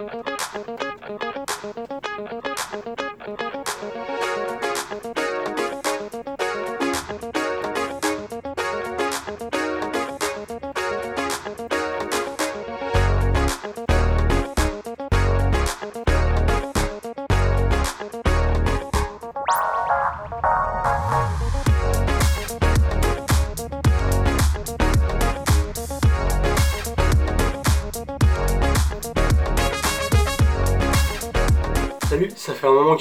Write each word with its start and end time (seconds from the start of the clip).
Thank 0.00 0.26
you. 2.44 2.49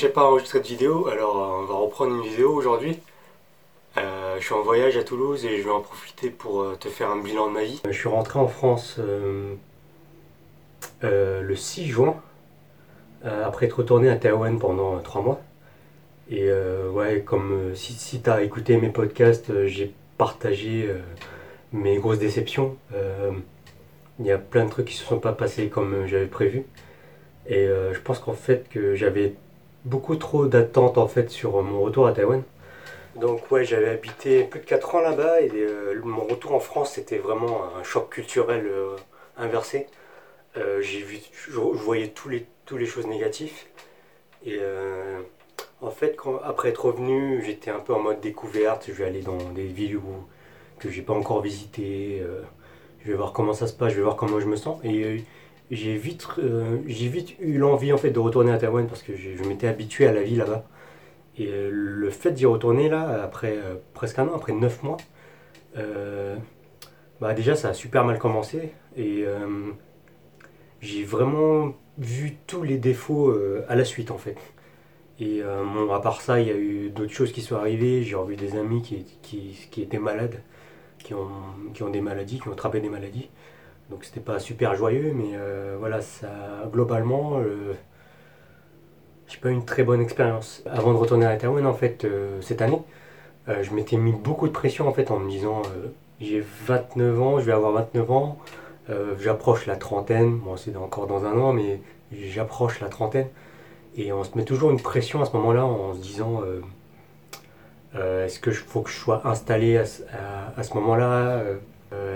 Pas 0.08 0.24
enregistré 0.24 0.60
de 0.62 0.68
vidéo, 0.68 1.08
alors 1.08 1.38
euh, 1.38 1.64
on 1.64 1.66
va 1.66 1.74
reprendre 1.76 2.16
une 2.16 2.22
vidéo 2.22 2.54
aujourd'hui. 2.54 3.00
Euh, 3.98 4.38
je 4.40 4.46
suis 4.46 4.54
en 4.54 4.62
voyage 4.62 4.96
à 4.96 5.04
Toulouse 5.04 5.44
et 5.46 5.58
je 5.58 5.64
vais 5.64 5.72
en 5.72 5.82
profiter 5.82 6.30
pour 6.30 6.62
euh, 6.62 6.78
te 6.80 6.88
faire 6.88 7.10
un 7.10 7.20
bilan 7.20 7.48
de 7.48 7.54
ma 7.54 7.64
vie. 7.64 7.82
Je 7.86 7.92
suis 7.92 8.08
rentré 8.08 8.40
en 8.40 8.48
France 8.48 9.00
le 11.02 11.56
6 11.56 11.88
juin, 11.88 12.16
après 13.26 13.66
être 13.66 13.74
retourné 13.74 14.10
à 14.10 14.16
Taïwan 14.16 14.58
pendant 14.58 14.98
3 15.00 15.22
mois. 15.22 15.42
Et 16.32 16.50
ouais, 16.94 17.24
comme 17.26 17.76
si, 17.76 17.94
si 17.94 18.22
tu 18.22 18.30
as 18.30 18.44
écouté 18.44 18.78
mes 18.78 18.90
podcasts, 18.90 19.66
j'ai 19.66 19.94
partagé 20.18 20.94
mes 21.74 21.98
grosses 21.98 22.20
déceptions. 22.20 22.78
Il 24.20 24.26
y 24.26 24.32
a 24.32 24.38
plein 24.38 24.66
de 24.66 24.70
trucs 24.70 24.86
qui 24.86 24.96
se 24.96 25.04
sont 25.04 25.20
pas 25.20 25.34
passés 25.34 25.70
comme 25.70 26.06
j'avais 26.06 26.28
prévu. 26.28 26.66
Et 27.48 27.66
je 27.66 28.00
pense 28.00 28.20
qu'en 28.20 28.34
fait 28.34 28.70
que 28.70 28.96
j'avais 28.96 29.34
beaucoup 29.86 30.16
trop 30.16 30.46
d'attentes 30.46 30.98
en 30.98 31.08
fait 31.08 31.30
sur 31.30 31.62
mon 31.62 31.82
retour 31.82 32.08
à 32.08 32.14
Taïwan. 32.14 32.44
Donc 33.16 33.52
ouais, 33.52 33.66
j'avais 33.66 33.90
habité 33.90 34.44
plus 34.44 34.60
de 34.60 34.66
4 34.66 34.96
ans 34.96 35.02
là-bas 35.02 35.42
et 35.42 35.52
euh, 35.54 36.00
mon 36.04 36.24
retour 36.24 36.54
en 36.54 36.60
France 36.60 36.94
c'était 36.94 37.18
vraiment 37.18 37.64
un 37.78 37.84
choc 37.84 38.10
culturel 38.10 38.66
euh, 38.66 38.96
inversé. 39.38 39.88
Euh, 40.58 40.82
j'ai 40.82 41.02
vu, 41.02 41.20
je, 41.50 41.60
voyais 41.60 42.10
tous 42.10 42.30
les, 42.30 42.86
choses 42.86 43.08
négatives. 43.08 43.54
Et 44.46 44.60
en 45.82 45.92
fait, 45.92 46.16
après 46.44 46.70
être 46.70 46.86
revenu, 46.86 47.44
j'étais 47.46 47.72
un 47.72 47.80
peu 47.80 47.94
en 47.94 48.00
mode 48.00 48.22
découverte. 48.22 48.86
Je 48.88 48.94
vais 48.94 49.06
aller 49.06 49.22
dans 49.22 49.38
des 49.54 49.66
villes 49.66 49.98
où, 49.98 50.26
que 50.80 50.90
j'ai 50.90 51.02
pas 51.02 51.14
encore 51.14 51.42
visitées. 51.42 52.24
je 53.04 53.12
vais 53.12 53.18
voir 53.18 53.34
comment 53.34 53.54
ça 53.54 53.68
se 53.68 53.74
passe, 53.74 53.92
je 53.92 53.98
vais 53.98 54.04
voir 54.04 54.16
comment 54.16 54.40
je 54.40 54.46
me 54.46 54.56
sens. 54.56 54.80
J'ai 55.72 55.98
vite, 55.98 56.28
euh, 56.40 56.78
j'ai 56.88 57.08
vite 57.08 57.36
eu 57.40 57.58
l'envie 57.58 57.94
en 57.94 57.98
fait 57.98 58.10
de 58.10 58.20
retourner 58.20 58.52
à 58.52 58.58
Taïwan 58.58 58.88
parce 58.88 59.04
que 59.04 59.16
je 59.16 59.44
m'étais 59.48 59.68
habitué 59.68 60.08
à 60.08 60.12
la 60.12 60.24
vie 60.24 60.36
là-bas. 60.36 60.66
Et 61.38 61.48
euh, 61.48 61.70
le 61.72 62.10
fait 62.10 62.32
d'y 62.32 62.46
retourner 62.46 62.90
là, 62.90 63.24
après 63.24 63.58
euh, 63.58 63.76
presque 63.94 64.20
un 64.20 64.28
an, 64.28 64.36
après 64.36 64.54
neuf 64.54 64.84
mois, 64.84 64.98
bah 67.22 67.34
déjà 67.34 67.56
ça 67.56 67.70
a 67.70 67.74
super 67.74 68.04
mal 68.06 68.18
commencé. 68.18 68.72
Et 68.98 69.26
j'ai 70.82 71.04
vraiment 71.04 71.74
vu 71.98 72.38
tous 72.48 72.64
les 72.64 72.78
défauts 72.78 73.34
à 73.68 73.76
la 73.76 73.86
suite 73.86 74.12
en 74.12 74.18
fait. 74.18 74.38
Et 75.20 75.42
à 75.42 76.00
part 76.00 76.22
ça, 76.22 76.40
il 76.40 76.48
y 76.48 76.52
a 76.52 76.56
eu 76.58 76.90
d'autres 76.90 77.14
choses 77.14 77.32
qui 77.32 77.42
sont 77.42 77.56
arrivées. 77.56 78.04
J'ai 78.04 78.16
revu 78.16 78.36
des 78.36 78.58
amis 78.58 78.82
qui, 78.82 79.06
qui, 79.22 79.68
qui 79.72 79.82
étaient 79.82 80.00
malades, 80.00 80.42
qui 80.98 81.14
ont, 81.14 81.30
qui 81.74 81.84
ont 81.84 81.90
des 81.90 82.02
maladies, 82.02 82.40
qui 82.40 82.48
ont 82.48 82.54
attrapé 82.54 82.82
des 82.82 82.90
maladies. 82.90 83.30
Donc 83.90 84.04
c'était 84.04 84.20
pas 84.20 84.40
super 84.40 84.76
joyeux, 84.76 85.14
mais 85.16 85.32
euh, 85.36 85.76
voilà, 85.80 86.02
ça, 86.02 86.30
globalement, 86.72 87.40
euh, 87.40 87.74
j'ai 89.28 89.38
pas 89.40 89.50
eu 89.50 89.54
une 89.54 89.66
très 89.66 89.84
bonne 89.84 90.02
expérience. 90.02 90.64
Avant 90.70 90.94
de 90.94 90.98
retourner 90.98 91.26
à 91.26 91.36
Taïwan, 91.38 91.66
en 91.66 91.74
fait, 91.74 92.06
euh, 92.06 92.40
cette 92.42 92.62
année, 92.62 92.82
euh, 93.50 93.64
je 93.64 93.74
m'étais 93.74 93.98
mis 93.98 94.12
beaucoup 94.14 94.48
de 94.48 94.54
pression 94.54 94.88
en 94.88 94.94
fait 94.94 95.12
en 95.12 95.20
me 95.20 95.30
disant 95.30 95.62
j'ai 96.22 96.42
29 96.66 97.22
ans, 97.22 97.40
je 97.40 97.46
vais 97.46 97.54
avoir 97.54 97.72
29 97.74 98.12
ans, 98.12 98.38
j'approche 99.20 99.68
la 99.68 99.76
trentaine, 99.78 100.38
bon 100.40 100.58
c'est 100.58 100.76
encore 100.76 101.08
dans 101.08 101.26
un 101.26 101.38
an, 101.40 101.54
mais 101.54 101.80
j'approche 102.12 102.80
la 102.82 102.90
trentaine. 102.90 103.28
Et 103.98 104.14
on 104.14 104.24
se 104.24 104.38
met 104.38 104.46
toujours 104.46 104.72
une 104.72 104.82
pression 104.82 105.22
à 105.22 105.26
ce 105.26 105.34
moment-là 105.38 105.66
en 105.66 105.94
se 105.94 106.00
disant 106.00 106.42
est-ce 107.96 108.40
que 108.40 108.52
faut 108.52 108.82
que 108.82 108.90
je 108.90 108.98
sois 108.98 109.22
installé 109.28 109.78
à, 109.78 109.84
à- 110.58 110.64
ce 110.64 110.74
moment-là 110.76 111.42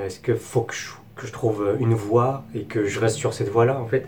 Est-ce 0.05 0.19
qu'il 0.19 0.35
faut 0.35 0.61
que 0.61 0.73
je, 0.73 0.91
que 1.15 1.27
je 1.27 1.31
trouve 1.31 1.75
une 1.79 1.93
voie 1.93 2.43
et 2.55 2.63
que 2.63 2.85
je 2.85 2.99
reste 2.99 3.17
sur 3.17 3.33
cette 3.33 3.49
voie-là 3.49 3.79
en 3.79 3.87
fait 3.87 4.07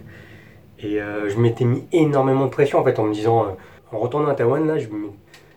Et 0.80 1.02
euh, 1.02 1.30
je 1.30 1.38
m'étais 1.38 1.66
mis 1.66 1.86
énormément 1.92 2.46
de 2.46 2.52
pression 2.52 2.80
en 2.80 2.84
fait 2.84 2.98
en 3.00 3.04
me 3.04 3.14
disant, 3.14 3.46
euh, 3.46 3.50
en 3.92 4.00
retournant 4.00 4.30
à 4.30 4.36
Taïwan 4.36 4.66
là, 4.66 4.78
je 4.78 4.88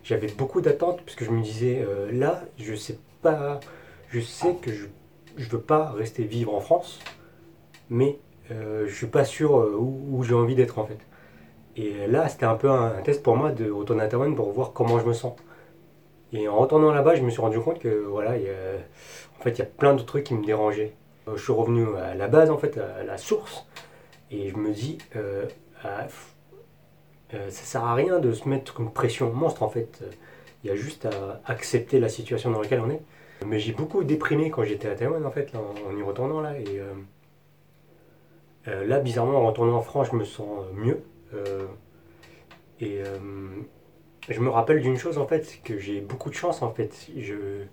j'avais 0.08 0.28
beaucoup 0.28 0.62
d'attentes 0.62 1.02
parce 1.02 1.14
que 1.16 1.26
je 1.26 1.30
me 1.30 1.42
disais 1.42 1.84
euh, 1.86 2.10
là, 2.10 2.42
je 2.56 2.74
sais 2.74 2.98
pas, 3.20 3.60
je 4.08 4.20
sais 4.20 4.54
que 4.54 4.72
je, 4.72 4.86
je 5.36 5.48
veux 5.50 5.60
pas 5.60 5.90
rester 5.90 6.24
vivre 6.24 6.54
en 6.54 6.60
France, 6.60 6.98
mais 7.90 8.18
euh, 8.50 8.86
je 8.88 8.94
suis 8.94 9.06
pas 9.06 9.26
sûr 9.26 9.58
euh, 9.58 9.76
où, 9.78 10.22
j'ai 10.24 10.32
envie 10.32 10.54
d'être 10.54 10.78
en 10.78 10.86
fait. 10.86 10.98
Et 11.76 12.06
là, 12.06 12.26
c'était 12.28 12.46
un 12.46 12.54
peu 12.54 12.70
un, 12.70 13.02
test 13.02 13.22
pour 13.22 13.36
moi 13.36 13.52
de 13.52 13.70
retourner 13.70 14.02
à 14.02 14.08
Taïwan 14.08 14.34
pour 14.34 14.50
voir 14.50 14.72
comment 14.72 14.98
je 14.98 15.04
me 15.04 15.12
sens. 15.12 15.34
Et 16.32 16.48
en 16.48 16.56
retournant 16.56 16.90
là-bas, 16.90 17.14
je 17.14 17.22
me 17.22 17.28
suis 17.28 17.42
rendu 17.42 17.60
compte 17.60 17.78
que 17.78 18.04
voilà, 18.06 18.30
en 18.30 19.42
fait, 19.42 19.50
il 19.50 19.58
y 19.58 19.62
a 19.62 19.66
plein 19.66 19.94
de 19.94 20.02
trucs 20.02 20.24
qui 20.24 20.34
me 20.34 20.44
dérangeaient. 20.44 20.94
Euh, 21.28 21.36
Je 21.36 21.42
suis 21.42 21.52
revenu 21.52 21.96
à 21.96 22.14
la 22.14 22.28
base, 22.28 22.50
en 22.50 22.58
fait, 22.58 22.78
à 22.78 23.04
la 23.04 23.18
source, 23.18 23.66
et 24.30 24.48
je 24.48 24.56
me 24.56 24.72
dis, 24.72 24.98
euh, 25.16 25.46
ah, 25.82 26.04
pff, 26.04 26.34
euh, 27.34 27.50
ça 27.50 27.62
sert 27.64 27.84
à 27.84 27.94
rien 27.94 28.18
de 28.18 28.32
se 28.32 28.48
mettre 28.48 28.80
une 28.80 28.90
pression 28.90 29.32
monstre, 29.32 29.62
en 29.62 29.68
fait. 29.68 30.02
Il 30.64 30.68
y 30.68 30.70
a 30.70 30.76
juste 30.76 31.06
à 31.06 31.40
accepter 31.46 32.00
la 32.00 32.08
situation 32.08 32.50
dans 32.50 32.60
laquelle 32.60 32.80
on 32.80 32.90
est. 32.90 33.00
Mais 33.46 33.60
j'ai 33.60 33.72
beaucoup 33.72 34.02
déprimé 34.02 34.50
quand 34.50 34.64
j'étais 34.64 34.88
à 34.88 34.94
Taïwan, 34.96 35.24
en 35.24 35.30
fait, 35.30 35.52
en, 35.54 35.96
y 35.96 36.02
retournant 36.02 36.40
là. 36.40 36.58
Et 36.58 36.80
euh, 38.66 38.84
là, 38.86 38.98
bizarrement, 38.98 39.38
en 39.38 39.46
retournant 39.46 39.76
en 39.76 39.82
France, 39.82 40.08
je 40.10 40.16
me 40.16 40.24
sens 40.24 40.64
mieux. 40.74 41.00
Et 42.80 43.02
je 44.28 44.40
me 44.40 44.48
rappelle 44.48 44.80
d'une 44.80 44.96
chose 44.96 45.18
en 45.18 45.26
fait, 45.26 45.60
que 45.62 45.78
j'ai 45.78 46.00
beaucoup 46.00 46.30
de 46.30 46.34
chance 46.34 46.62
en 46.62 46.72
fait. 46.72 47.08
Je, 47.16 47.64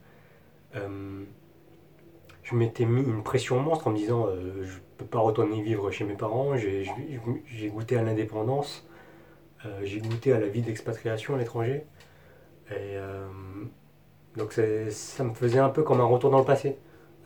je 2.45 2.56
m'étais 2.56 2.85
mis 2.85 3.01
une 3.01 3.23
pression 3.23 3.59
monstre 3.59 3.88
en 3.88 3.91
me 3.91 3.97
disant 3.97 4.28
euh, 4.28 4.63
je 4.63 4.78
peux 4.97 5.06
pas 5.06 5.19
retourner 5.19 5.61
vivre 5.61 5.89
chez 5.91 6.06
mes 6.06 6.13
parents. 6.13 6.56
J'ai 6.56 7.67
goûté 7.69 7.97
à 7.97 8.03
l'indépendance, 8.03 8.88
euh, 9.66 9.81
j'ai 9.83 10.00
goûté 10.00 10.31
à 10.31 10.39
la 10.39 10.47
vie 10.47 10.61
d'expatriation 10.61 11.35
à 11.35 11.38
l'étranger. 11.39 11.85
Et 12.69 12.97
euh, 12.97 13.28
donc 14.38 14.53
ça 14.53 15.23
me 15.23 15.33
faisait 15.33 15.59
un 15.59 15.69
peu 15.69 15.81
comme 15.83 16.00
un 16.00 16.06
retour 16.06 16.29
dans 16.29 16.39
le 16.39 16.45
passé. 16.45 16.78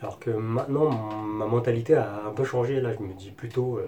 Alors 0.01 0.19
que 0.19 0.29
maintenant 0.29 0.89
ma 0.89 1.45
mentalité 1.45 1.95
a 1.95 2.25
un 2.25 2.31
peu 2.31 2.45
changé. 2.45 2.79
Là 2.79 2.93
je 2.93 3.03
me 3.03 3.13
dis 3.13 3.31
plutôt 3.31 3.77
euh, 3.77 3.87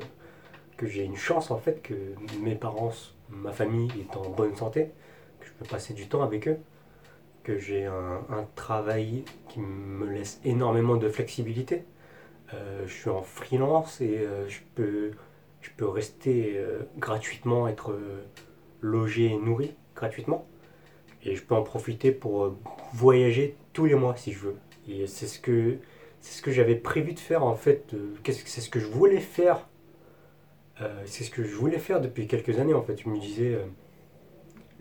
que 0.75 0.85
j'ai 0.85 1.03
une 1.05 1.15
chance 1.15 1.49
en 1.49 1.57
fait 1.57 1.81
que 1.81 1.93
mes 2.41 2.55
parents, 2.55 2.91
ma 3.29 3.53
famille 3.53 3.89
est 4.01 4.17
en 4.17 4.29
bonne 4.29 4.55
santé, 4.57 4.91
que 5.39 5.47
je 5.47 5.51
peux 5.53 5.65
passer 5.65 5.93
du 5.93 6.07
temps 6.07 6.23
avec 6.23 6.49
eux, 6.49 6.59
que 7.43 7.57
j'ai 7.57 7.85
un, 7.85 8.47
travail 8.55 9.23
qui 9.49 9.59
me 9.59 10.05
laisse 10.05 10.39
énormément 10.45 10.97
de 10.97 11.09
flexibilité. 11.09 11.83
Euh, 12.53 12.83
je 12.85 12.93
suis 12.93 13.09
en 13.09 13.21
freelance 13.21 14.01
et 14.01 14.19
euh, 14.19 14.47
je, 14.47 14.59
peux, 14.75 15.11
rester 15.87 16.53
euh, 16.57 16.79
gratuitement, 16.97 17.67
être 17.67 17.97
logé 18.81 19.25
et 19.25 19.37
nourri 19.37 19.75
gratuitement. 19.95 20.47
Et 21.23 21.35
je 21.35 21.43
peux 21.43 21.55
en 21.55 21.63
profiter 21.63 22.11
pour 22.11 22.57
voyager 22.93 23.55
tous 23.73 23.85
les 23.85 23.95
mois 23.95 24.15
si 24.15 24.31
je 24.31 24.39
veux. 24.39 24.55
Et 24.87 25.07
c'est 25.07 25.27
ce 25.27 25.39
que, 25.39 25.77
j'avais 26.51 26.75
prévu 26.75 27.13
de 27.13 27.19
faire 27.19 27.43
en 27.43 27.55
fait. 27.55 27.95
c'est 28.25 28.61
ce 28.61 28.69
que 28.69 28.79
je 28.79 28.87
voulais 28.87 29.19
faire 29.19 29.67
c'est 31.05 31.23
ce 31.23 31.29
que 31.29 31.43
je 31.43 31.53
voulais 31.53 31.77
faire 31.77 32.01
depuis 32.01 32.25
quelques 32.25 32.57
années 32.57 32.73
en 32.73 32.81
fait. 32.81 32.99
Je 32.99 33.07
me 33.07 33.19
disais, 33.19 33.55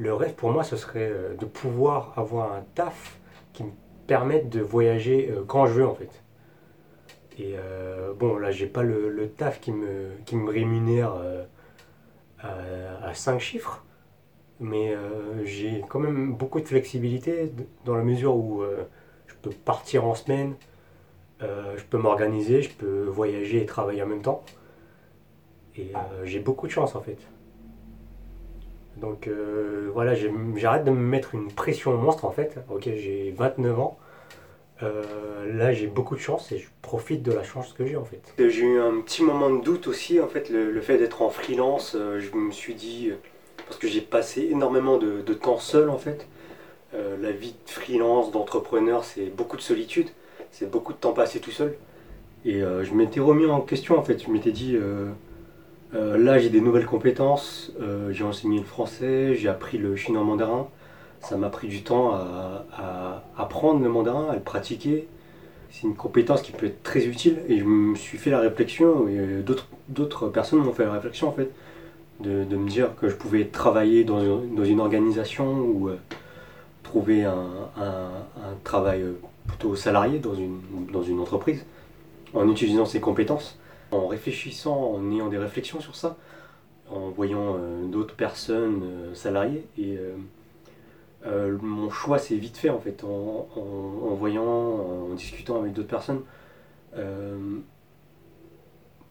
le 0.00 0.14
rêve 0.14 0.34
pour 0.34 0.50
moi 0.50 0.64
ce 0.64 0.76
serait 0.76 1.10
euh, 1.12 1.36
de 1.36 1.44
pouvoir 1.44 2.14
avoir 2.16 2.52
un 2.52 2.64
taf 2.74 3.18
qui 3.52 3.64
me 3.64 3.70
permette 4.06 4.48
de 4.48 4.60
voyager 4.60 5.30
euh, 5.30 5.44
quand 5.46 5.66
je 5.66 5.74
veux 5.74 5.86
en 5.86 5.94
fait. 5.94 6.10
Et 7.38 7.54
euh, 7.56 8.12
bon, 8.12 8.38
là 8.38 8.50
j'ai 8.50 8.66
pas 8.66 8.82
le, 8.82 9.30
taf 9.36 9.60
qui 9.60 9.70
me, 9.70 10.50
rémunère 10.50 11.14
euh, 11.14 11.44
à, 12.40 13.14
5 13.14 13.38
chiffres, 13.38 13.84
mais 14.58 14.96
j'ai 15.44 15.84
quand 15.88 16.00
même 16.00 16.34
beaucoup 16.34 16.60
de 16.60 16.66
flexibilité 16.66 17.52
dans 17.84 17.94
la 17.94 18.02
mesure 18.02 18.34
où 18.34 18.62
je 19.26 19.34
peux 19.42 19.50
partir 19.50 20.04
en 20.04 20.14
semaine, 20.14 20.54
je 21.40 21.84
peux 21.88 21.98
m'organiser, 21.98 22.62
je 22.62 22.70
peux 22.70 23.04
voyager 23.04 23.62
et 23.62 23.66
travailler 23.66 24.02
en 24.02 24.06
même 24.06 24.22
temps. 24.22 24.42
Et 25.76 25.92
j'ai 26.24 26.40
beaucoup 26.40 26.66
de 26.66 26.72
chance 26.72 26.94
en 26.96 27.00
fait. 27.00 27.18
Donc 28.96 29.28
euh, 29.28 29.90
voilà, 29.92 30.14
j'arrête 30.56 30.84
de 30.84 30.90
me 30.90 30.96
mettre 30.96 31.34
une 31.34 31.50
pression 31.50 31.96
monstre 31.96 32.24
en 32.24 32.30
fait. 32.30 32.58
Ok, 32.70 32.84
j'ai 32.84 33.34
29 33.36 33.80
ans. 33.80 33.98
euh, 34.82 35.02
là, 35.56 35.72
j'ai 35.72 35.86
beaucoup 35.86 36.14
de 36.14 36.20
chance 36.20 36.52
et 36.52 36.58
je 36.58 36.68
profite 36.82 37.22
de 37.22 37.32
la 37.32 37.42
chance 37.42 37.72
que 37.72 37.86
j'ai 37.86 37.96
en 37.96 38.04
fait. 38.04 38.22
Euh, 38.40 38.48
j'ai 38.48 38.62
eu 38.62 38.80
un 38.80 39.00
petit 39.00 39.22
moment 39.22 39.50
de 39.50 39.62
doute 39.62 39.86
aussi, 39.86 40.20
en 40.20 40.28
fait, 40.28 40.50
le, 40.50 40.80
fait 40.80 40.98
d'être 40.98 41.22
en 41.22 41.30
freelance. 41.30 41.96
Je 41.96 42.36
me 42.36 42.50
suis 42.50 42.74
dit, 42.74 43.10
parce 43.66 43.78
que 43.78 43.88
j'ai 43.88 44.00
passé 44.00 44.48
énormément 44.50 44.98
de, 44.98 45.34
temps 45.34 45.58
seul 45.58 45.88
en 45.90 45.98
fait. 45.98 46.26
la 46.92 47.30
vie 47.30 47.54
de 47.66 47.70
freelance, 47.70 48.30
d'entrepreneur, 48.32 49.04
c'est 49.04 49.26
beaucoup 49.26 49.56
de 49.56 49.62
solitude, 49.62 50.08
c'est 50.50 50.70
beaucoup 50.70 50.92
de 50.92 50.98
temps 50.98 51.12
passé 51.12 51.40
tout 51.40 51.52
seul. 51.52 51.74
Et 52.44 52.60
je 52.60 52.94
m'étais 52.94 53.20
remis 53.20 53.46
en 53.46 53.60
question 53.60 53.98
en 53.98 54.02
fait. 54.02 54.22
Je 54.24 54.30
m'étais 54.30 54.52
dit, 54.52 54.76
là 55.92 56.38
j'ai 56.38 56.50
des 56.50 56.60
nouvelles 56.60 56.86
compétences, 56.86 57.72
j'ai 58.10 58.24
enseigné 58.24 58.58
le 58.58 58.64
français, 58.64 59.34
j'ai 59.34 59.48
appris 59.48 59.78
le 59.78 59.96
chinois 59.96 60.22
mandarin 60.22 60.68
ça 61.20 61.36
m'a 61.36 61.50
pris 61.50 61.68
du 61.68 61.82
temps 61.82 62.14
à, 62.14 63.22
apprendre 63.36 63.82
le 63.82 63.88
mandarin, 63.88 64.28
à 64.30 64.34
le 64.34 64.40
pratiquer. 64.40 65.06
C'est 65.70 65.86
une 65.86 65.94
compétence 65.94 66.42
qui 66.42 66.52
peut 66.52 66.66
être 66.66 66.82
très 66.82 67.06
utile 67.06 67.38
et 67.48 67.58
je 67.58 67.64
me 67.64 67.94
suis 67.94 68.18
fait 68.18 68.30
la 68.30 68.40
réflexion, 68.40 69.06
et 69.08 69.42
d'autres 69.88 70.28
personnes 70.28 70.60
m'ont 70.60 70.72
fait 70.72 70.84
la 70.84 70.92
réflexion 70.92 71.28
en 71.28 71.32
fait, 71.32 71.50
de, 72.20 72.56
me 72.56 72.68
dire 72.68 72.94
que 72.96 73.08
je 73.08 73.14
pouvais 73.14 73.46
travailler 73.46 74.04
dans 74.04 74.20
une, 74.20 74.80
organisation 74.80 75.60
ou 75.60 75.88
euh, 75.88 75.98
trouver 76.82 77.24
un, 77.24 77.46
travail 78.64 79.02
euh, 79.02 79.12
plutôt 79.46 79.76
salarié 79.76 80.18
dans 80.18 80.34
une 80.34 81.20
entreprise 81.20 81.64
en 82.34 82.48
utilisant 82.48 82.84
ces 82.84 83.00
compétences, 83.00 83.58
en 83.92 84.06
réfléchissant, 84.06 84.94
en 84.94 85.10
ayant 85.10 85.28
des 85.28 85.38
réflexions 85.38 85.80
sur 85.80 85.96
ça, 85.96 86.16
en 86.88 87.10
voyant 87.10 87.56
euh, 87.56 87.86
d'autres 87.86 88.14
personnes 88.14 89.14
salariées 89.14 89.66
et 89.78 89.98
euh, 91.26 91.58
mon 91.60 91.90
choix 91.90 92.18
s'est 92.18 92.36
vite 92.36 92.56
fait 92.56 92.70
en 92.70 92.78
fait, 92.78 93.04
en, 93.04 94.14
voyant, 94.14 94.44
en 94.44 95.14
discutant 95.14 95.60
avec 95.60 95.72
d'autres 95.72 95.88
personnes. 95.88 96.22
Euh, 96.96 97.58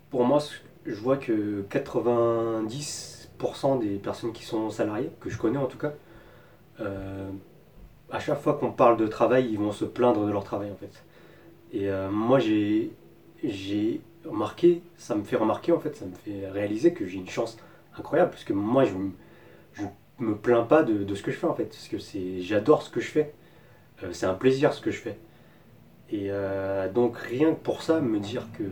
pour 0.09 0.25
moi, 0.25 0.39
je 0.85 0.95
vois 0.95 1.17
que 1.17 1.63
90% 1.69 3.79
des 3.79 3.97
personnes 3.97 4.33
qui 4.33 4.43
sont 4.43 4.69
salariées, 4.71 5.11
que 5.19 5.29
je 5.29 5.37
connais 5.37 5.59
en 5.59 5.67
tout 5.67 5.77
cas, 5.77 5.93
euh, 6.79 7.29
à 8.11 8.19
chaque 8.19 8.39
fois 8.39 8.55
qu'on 8.55 8.71
parle 8.71 8.97
de 8.97 9.05
travail, 9.05 9.49
ils 9.51 9.59
vont 9.59 9.71
se 9.71 9.85
plaindre 9.85 10.25
de 10.25 10.31
leur 10.31 10.43
travail 10.43 10.71
en 10.71 10.75
fait. 10.75 11.03
Et 11.71 11.87
moi, 12.09 12.39
j'ai 12.39 12.91
remarqué, 14.25 14.81
ça 14.97 15.15
me 15.15 15.23
fait 15.23 15.35
remarquer 15.35 15.71
en 15.71 15.79
fait, 15.79 15.95
ça 15.95 16.05
me 16.05 16.13
fait 16.13 16.47
réaliser 16.49 16.93
que 16.93 17.05
j'ai 17.05 17.17
une 17.17 17.29
chance 17.29 17.57
incroyable, 17.97 18.31
parce 18.31 18.43
que 18.43 18.53
moi, 18.53 18.85
je, 18.85 18.93
je 19.73 19.83
me 20.19 20.35
plains 20.35 20.63
pas 20.63 20.83
de, 20.83 21.13
ce 21.15 21.23
que 21.23 21.31
je 21.31 21.37
fais 21.37 21.47
en 21.47 21.53
fait, 21.53 21.65
parce 21.65 21.87
que 21.87 21.97
c'est, 21.97 22.41
j'adore 22.41 22.83
ce 22.83 22.89
que 22.89 22.99
je 22.99 23.09
fais. 23.09 23.33
Euh, 24.03 24.13
c'est 24.13 24.25
un 24.25 24.33
plaisir 24.33 24.73
ce 24.73 24.81
que 24.81 24.91
je 24.91 24.99
fais. 24.99 25.17
Et 26.11 26.27
euh, 26.29 26.91
donc 26.91 27.17
rien 27.17 27.53
que 27.53 27.59
pour 27.59 27.83
ça, 27.83 28.01
me 28.01 28.19
dire 28.19 28.47
que 28.57 28.63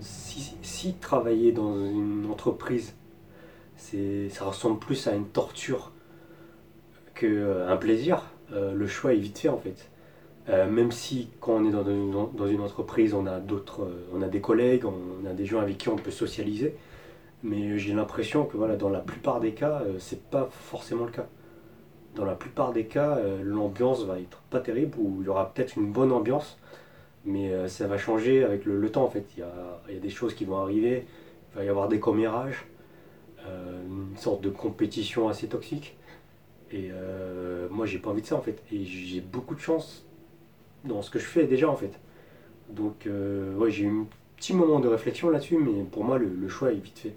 si, 0.00 0.94
travailler 1.00 1.52
dans 1.52 1.74
une 1.76 2.26
entreprise, 2.30 2.94
ça 3.76 4.44
ressemble 4.44 4.78
plus 4.78 5.06
à 5.06 5.14
une 5.14 5.26
torture 5.26 5.92
qu'un 7.14 7.26
euh, 7.26 7.76
plaisir, 7.76 8.22
le 8.50 8.86
choix 8.86 9.14
est 9.14 9.18
vite 9.18 9.38
fait 9.38 9.48
en 9.48 9.58
fait. 9.58 9.90
Même 10.48 10.92
si 10.92 11.28
quand 11.40 11.54
on 11.54 11.66
est 11.66 11.70
dans 11.70 11.84
une, 12.48 12.60
entreprise, 12.60 13.14
on 13.14 13.26
a 13.26 13.40
d'autres, 13.40 13.88
on 14.12 14.20
a 14.20 14.28
des 14.28 14.40
collègues, 14.40 14.84
on 14.84 15.26
a 15.26 15.32
des 15.32 15.46
gens 15.46 15.60
avec 15.60 15.78
qui 15.78 15.88
on 15.88 15.96
peut 15.96 16.10
socialiser, 16.10 16.76
mais 17.44 17.78
j'ai 17.78 17.92
l'impression 17.92 18.46
que 18.46 18.56
voilà, 18.56 18.74
dans 18.74 18.88
la 18.88 19.00
plupart 19.00 19.38
des 19.38 19.52
cas, 19.52 19.82
euh, 19.82 19.98
c'est 19.98 20.22
pas 20.30 20.48
forcément 20.50 21.04
le 21.04 21.12
cas. 21.12 21.26
Dans 22.16 22.24
la 22.24 22.34
plupart 22.34 22.72
des 22.72 22.86
cas, 22.86 23.18
euh, 23.18 23.42
l'ambiance 23.44 24.02
va 24.04 24.18
être 24.18 24.38
pas 24.50 24.60
terrible, 24.60 24.96
ou 24.98 25.18
il 25.20 25.26
y 25.26 25.28
aura 25.28 25.52
peut-être 25.52 25.76
une 25.76 25.92
bonne 25.92 26.10
ambiance, 26.10 26.58
mais 27.26 27.52
euh, 27.52 27.68
ça 27.68 27.86
va 27.86 27.98
changer 27.98 28.42
avec 28.44 28.64
le, 28.64 28.90
temps 28.90 29.04
en 29.04 29.10
fait. 29.10 29.26
Il 29.36 29.40
y, 29.40 29.42
a, 29.42 29.52
il 29.88 29.94
y, 29.94 29.98
a, 29.98 30.00
des 30.00 30.08
choses 30.08 30.34
qui 30.34 30.46
vont 30.46 30.56
arriver, 30.56 31.06
il 31.52 31.58
va 31.58 31.64
y 31.64 31.68
avoir 31.68 31.88
des 31.88 32.00
commérages, 32.00 32.66
une 33.46 34.16
sorte 34.16 34.40
de 34.40 34.48
compétition 34.48 35.28
assez 35.28 35.48
toxique. 35.48 35.98
Et 36.72 36.90
moi 37.70 37.84
j'ai 37.84 37.98
pas 37.98 38.08
envie 38.08 38.22
de 38.22 38.26
ça 38.26 38.36
en 38.36 38.40
fait. 38.40 38.62
Et 38.72 38.84
j'ai 38.86 39.20
beaucoup 39.20 39.54
de 39.54 39.60
chance 39.60 40.06
dans 40.84 41.02
ce 41.02 41.10
que 41.10 41.18
je 41.18 41.24
fais 41.24 41.44
déjà 41.44 41.68
en 41.68 41.76
fait. 41.76 41.92
Donc 42.70 43.06
ouais, 43.06 43.70
j'ai 43.70 43.84
eu 43.84 43.88
un 43.88 44.06
petit 44.36 44.54
moment 44.54 44.80
de 44.80 44.88
réflexion 44.88 45.30
là-dessus, 45.30 45.58
mais 45.58 45.82
pour 45.84 46.04
moi 46.04 46.18
le 46.18 46.48
choix 46.48 46.72
est 46.72 46.76
vite 46.76 46.98
fait. 46.98 47.14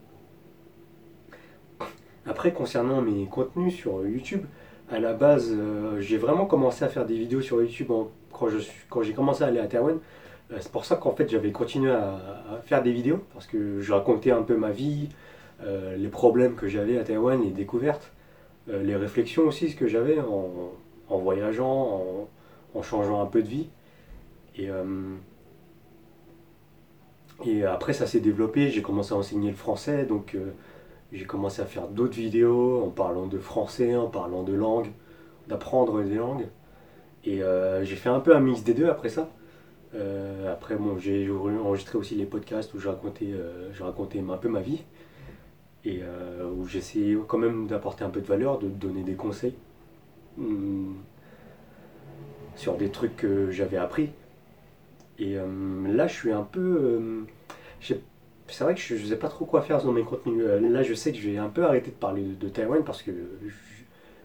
Après, 2.27 2.51
concernant 2.51 3.01
mes 3.01 3.25
contenus 3.25 3.73
sur 3.73 4.05
YouTube, 4.05 4.41
à 4.91 4.99
la 4.99 5.13
base, 5.13 5.53
euh, 5.53 5.99
j'ai 6.01 6.17
vraiment 6.17 6.45
commencé 6.45 6.83
à 6.83 6.89
faire 6.89 7.05
des 7.05 7.17
vidéos 7.17 7.41
sur 7.41 7.61
YouTube 7.61 7.87
quand, 8.31 8.49
j'ai 9.01 9.13
commencé 9.13 9.43
à 9.43 9.47
aller 9.47 9.59
à 9.59 9.67
Taïwan. 9.67 9.97
Euh, 10.51 10.57
c'est 10.59 10.71
pour 10.71 10.83
ça 10.83 10.97
qu'en 10.97 11.11
fait, 11.11 11.29
j'avais 11.29 11.51
continué 11.51 11.91
à, 11.91 12.19
faire 12.65 12.83
des 12.83 12.91
vidéos, 12.91 13.21
parce 13.33 13.47
que 13.47 13.79
je 13.79 13.93
racontais 13.93 14.31
un 14.31 14.43
peu 14.43 14.57
ma 14.57 14.71
vie, 14.71 15.07
euh, 15.63 15.95
les 15.95 16.09
problèmes 16.09 16.55
que 16.55 16.67
j'avais 16.67 16.97
à 16.97 17.03
Taïwan, 17.03 17.41
les 17.41 17.51
découvertes, 17.51 18.11
les 18.69 18.97
réflexions 18.97 19.43
aussi, 19.43 19.69
ce 19.69 19.77
que 19.77 19.87
j'avais 19.87 20.19
en, 20.19 21.17
voyageant, 21.17 21.71
en, 21.71 22.27
changeant 22.81 23.21
un 23.21 23.25
peu 23.25 23.41
de 23.41 23.47
vie. 23.47 23.69
Et, 24.57 24.69
et 27.45 27.63
après, 27.63 27.93
ça 27.93 28.07
s'est 28.07 28.19
développé, 28.19 28.69
j'ai 28.69 28.81
commencé 28.81 29.13
à 29.13 29.17
enseigner 29.17 29.49
le 29.49 29.55
français, 29.55 30.05
donc 30.05 30.35
j'ai 31.11 31.25
commencé 31.25 31.61
à 31.61 31.65
faire 31.65 31.87
d'autres 31.87 32.15
vidéos 32.15 32.83
en 32.83 32.89
parlant 32.89 33.27
de 33.27 33.37
français, 33.37 33.95
en 33.95 34.07
parlant 34.07 34.43
de 34.43 34.53
langue, 34.53 34.89
d'apprendre 35.47 36.01
des 36.03 36.15
langues. 36.15 36.47
Et 37.23 37.43
euh, 37.43 37.83
j'ai 37.83 37.95
fait 37.95 38.09
un 38.09 38.19
peu 38.19 38.35
un 38.35 38.39
mix 38.39 38.63
des 38.63 38.73
deux 38.73 38.89
après 38.89 39.09
ça. 39.09 39.29
Euh, 39.95 40.51
après, 40.51 40.75
bon, 40.75 40.97
j'ai 40.97 41.29
enregistré 41.29 41.97
aussi 41.97 42.15
les 42.15 42.25
podcasts 42.25 42.73
où 42.73 42.79
je 42.79 42.89
racontais, 42.89 43.31
euh, 43.31 43.71
je 43.73 43.83
racontais 43.83 44.19
un 44.19 44.37
peu 44.37 44.49
ma 44.49 44.61
vie. 44.61 44.83
Et 45.85 46.01
où 46.57 46.67
j'essayais 46.67 47.15
quand 47.29 47.37
même 47.37 47.65
d'apporter 47.67 48.03
un 48.03 48.09
peu 48.09 48.19
de 48.19 48.25
valeur, 48.25 48.59
de 48.59 48.67
donner 48.67 49.03
des 49.03 49.13
conseils 49.13 49.55
hmm, 50.35 50.95
sur 52.57 52.75
des 52.75 52.89
trucs 52.89 53.15
que 53.15 53.49
j'avais 53.51 53.77
appris. 53.77 54.09
Et 55.19 55.35
là, 55.35 56.07
je 56.07 56.13
suis 56.13 56.31
un 56.31 56.43
peu 56.43 57.25
c'est 58.49 58.63
vrai 58.63 58.75
que 58.75 58.81
je 58.81 58.95
ne 58.95 59.05
sais 59.05 59.17
pas 59.17 59.29
trop 59.29 59.45
quoi 59.45 59.61
faire 59.61 59.83
dans 59.83 59.91
mes 59.91 60.03
contenus. 60.03 60.45
Euh, 60.47 60.59
là, 60.59 60.83
je 60.83 60.93
sais 60.93 61.11
que 61.11 61.17
je 61.17 61.29
vais 61.29 61.37
un 61.37 61.49
peu 61.49 61.65
arrêter 61.65 61.91
de 61.91 61.95
parler 61.95 62.23
de, 62.23 62.49
Taïwan 62.49 62.83
parce 62.83 63.01
que 63.01 63.11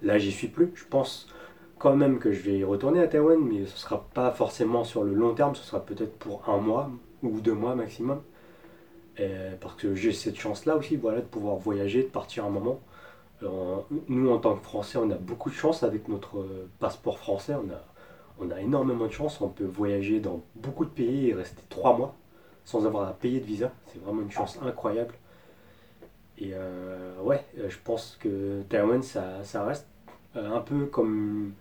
là, 0.02 0.18
j'y 0.18 0.32
suis 0.32 0.48
plus. 0.48 0.70
Je 0.74 0.84
pense 0.84 1.28
quand 1.78 1.96
même 1.96 2.18
que 2.18 2.32
je 2.32 2.42
vais 2.42 2.64
retourner 2.64 3.00
à 3.00 3.08
Taïwan, 3.08 3.38
mais 3.40 3.66
ce 3.66 3.72
ne 3.72 3.78
sera 3.78 4.06
pas 4.14 4.30
forcément 4.30 4.84
sur 4.84 5.02
le 5.04 5.14
long 5.14 5.34
terme, 5.34 5.54
ce 5.54 5.64
sera 5.64 5.84
peut-être 5.84 6.16
pour 6.18 6.48
un 6.48 6.58
mois 6.58 6.90
ou 7.22 7.40
deux 7.40 7.54
mois 7.54 7.74
maximum. 7.74 8.22
parce 9.60 9.74
que 9.74 9.94
j'ai 9.94 10.12
cette 10.12 10.36
chance-là 10.36 10.76
aussi, 10.76 10.96
voilà, 10.96 11.20
de 11.20 11.26
pouvoir 11.26 11.56
voyager, 11.56 12.02
de 12.02 12.08
partir 12.08 12.44
un 12.44 12.50
moment. 12.50 12.80
Euh, 13.42 13.76
nous, 14.08 14.30
en 14.30 14.38
tant 14.38 14.54
que 14.54 14.62
Français, 14.62 14.98
on 14.98 15.10
a 15.10 15.16
beaucoup 15.16 15.50
de 15.50 15.54
chance 15.54 15.82
avec 15.82 16.08
notre 16.08 16.38
euh, 16.38 16.68
passeport 16.78 17.18
français. 17.18 17.54
On 17.54 17.70
a, 17.72 17.82
on 18.38 18.50
a 18.50 18.60
énormément 18.60 19.06
de 19.06 19.12
chance. 19.12 19.40
On 19.40 19.48
peut 19.48 19.64
voyager 19.64 20.20
dans 20.20 20.42
beaucoup 20.54 20.84
de 20.84 20.90
pays 20.90 21.28
et 21.28 21.34
rester 21.34 21.62
trois 21.68 21.96
mois 21.96 22.14
sans 22.64 22.86
avoir 22.86 23.08
à 23.08 23.12
payer 23.12 23.40
de 23.40 23.44
visa. 23.44 23.72
C'est 23.88 24.02
vraiment 24.02 24.22
une 24.22 24.30
chance 24.30 24.58
incroyable. 24.62 25.14
Et 26.38 26.52
euh, 26.54 27.20
ouais, 27.22 27.44
euh, 27.58 27.68
je 27.68 27.78
pense 27.82 28.16
que 28.20 28.62
Taïwan, 28.68 29.02
ça, 29.02 29.64
reste 29.64 29.86
euh, 30.36 30.56
un 30.56 30.60
peu 30.60 30.86
comme 30.86 31.52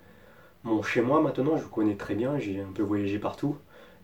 mon 0.64 0.82
chez-moi 0.82 1.22
maintenant. 1.22 1.58
Je 1.58 1.66
connais 1.66 1.96
très 1.96 2.16
bien, 2.16 2.40
j'ai 2.40 2.62
un 2.62 2.72
peu 2.74 2.84
voyagé 2.84 3.20
partout. 3.20 3.58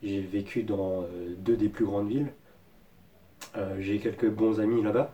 J'ai 0.04 0.22
vécu 0.22 0.64
dans 0.64 1.06
deux 1.40 1.58
des 1.58 1.70
plus 1.70 1.86
grandes 1.86 2.08
villes. 2.08 2.32
j'ai 3.80 3.98
quelques 3.98 4.30
bons 4.30 4.60
amis 4.60 4.84
là-bas. 4.84 5.12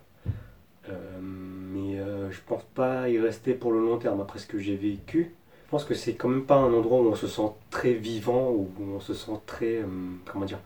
mais 1.22 1.98
je 2.32 2.40
pense 2.46 2.64
pas 2.76 3.08
y 3.08 3.18
rester 3.18 3.54
pour 3.54 3.72
le 3.72 3.80
long 3.80 3.98
terme 3.98 4.20
après 4.20 4.40
ce 4.40 4.48
que 4.48 4.58
j'ai 4.60 4.76
vécu. 4.76 5.34
Pense 5.74 5.86
que 5.86 5.96
c'est 5.96 6.14
quand 6.14 6.28
même 6.28 6.46
pas 6.46 6.58
un 6.58 6.72
endroit 6.72 7.00
où 7.00 7.08
on 7.08 7.16
se 7.16 7.26
sent 7.26 7.52
très 7.72 7.94
vivant, 7.94 8.52
où 8.52 8.70
on 8.96 9.00
se 9.00 9.16
sent 9.16 9.32
très. 9.48 9.84
comment 10.32 10.46
dire 10.46 10.60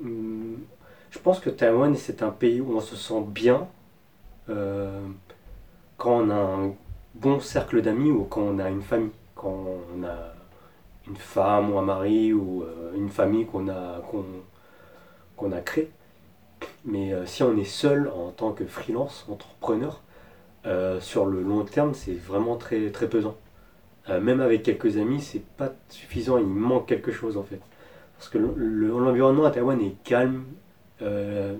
Hum, 0.00 0.58
je 1.10 1.18
pense 1.18 1.40
que 1.40 1.50
Taïwan, 1.50 1.96
c'est 1.96 2.22
un 2.22 2.30
pays 2.30 2.60
où 2.60 2.76
on 2.76 2.80
se 2.80 2.94
sent 2.94 3.20
bien 3.26 3.66
euh, 4.48 5.00
quand 5.96 6.20
on 6.20 6.30
a 6.30 6.36
un 6.36 6.74
bon 7.16 7.40
cercle 7.40 7.82
d'amis 7.82 8.12
ou 8.12 8.22
quand 8.22 8.42
on 8.42 8.60
a 8.60 8.70
une 8.70 8.82
famille, 8.82 9.10
quand 9.34 9.66
on 9.98 10.04
a 10.04 10.32
une 11.08 11.16
femme 11.16 11.72
ou 11.72 11.78
un 11.80 11.82
mari 11.82 12.32
ou 12.32 12.62
euh, 12.62 12.92
une 12.94 13.08
famille 13.08 13.46
qu'on 13.46 13.68
a, 13.68 14.00
qu'on, 15.36 15.50
a 15.50 15.60
créée. 15.62 15.90
Mais 16.84 17.12
euh, 17.12 17.26
si 17.26 17.42
on 17.42 17.56
est 17.56 17.64
seul 17.64 18.08
en 18.08 18.30
tant 18.30 18.52
que 18.52 18.66
freelance, 18.66 19.26
entrepreneur, 19.28 20.00
sur 21.00 21.26
le 21.26 21.42
long 21.42 21.64
terme, 21.64 21.94
c'est 21.94 22.14
vraiment 22.14 22.56
très, 22.56 22.90
très 22.90 23.08
pesant. 23.08 23.36
même 24.08 24.40
avec 24.40 24.62
quelques 24.62 24.96
amis, 24.96 25.20
c'est 25.20 25.44
pas 25.56 25.72
suffisant, 25.88 26.38
il 26.38 26.46
manque 26.46 26.86
quelque 26.86 27.12
chose 27.12 27.36
en 27.36 27.42
fait. 27.42 27.60
Parce 28.18 28.28
que 28.28 28.38
l'environnement 28.38 29.44
à 29.44 29.50
Taïwan 29.50 29.80
est 29.80 29.94
calme. 30.04 30.44
Euh, 31.02 31.56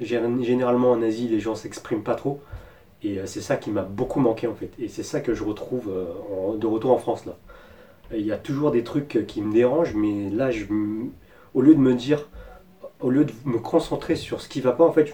généralement 0.00 0.92
en 0.92 1.02
Asie, 1.02 1.28
les 1.28 1.40
gens 1.40 1.54
s'expriment 1.54 2.02
pas 2.02 2.14
trop. 2.14 2.40
Et 3.02 3.18
euh, 3.18 3.26
c'est 3.26 3.40
ça 3.40 3.56
qui 3.56 3.70
m'a 3.70 3.82
beaucoup 3.82 4.20
manqué 4.20 4.46
en 4.46 4.54
fait. 4.54 4.70
Et 4.78 4.88
c'est 4.88 5.02
ça 5.02 5.20
que 5.20 5.34
je 5.34 5.44
retrouve 5.44 5.90
euh, 5.90 6.56
de 6.56 6.66
retour 6.66 6.92
en 6.92 6.98
France 6.98 7.26
là. 7.26 7.36
il 8.12 8.24
y 8.24 8.32
a 8.32 8.38
toujours 8.38 8.70
des 8.70 8.84
trucs 8.84 9.24
qui 9.26 9.42
me 9.42 9.52
dérangent, 9.52 9.94
mais 9.94 10.30
là, 10.30 10.50
je, 10.50 10.64
au 11.54 11.60
lieu 11.60 11.74
de 11.74 11.80
me 11.80 11.94
dire, 11.94 12.28
au 13.04 13.10
lieu 13.10 13.26
de 13.26 13.32
me 13.44 13.58
concentrer 13.58 14.16
sur 14.16 14.40
ce 14.40 14.48
qui 14.48 14.62
va 14.62 14.72
pas, 14.72 14.84
en 14.84 14.92
fait, 14.92 15.12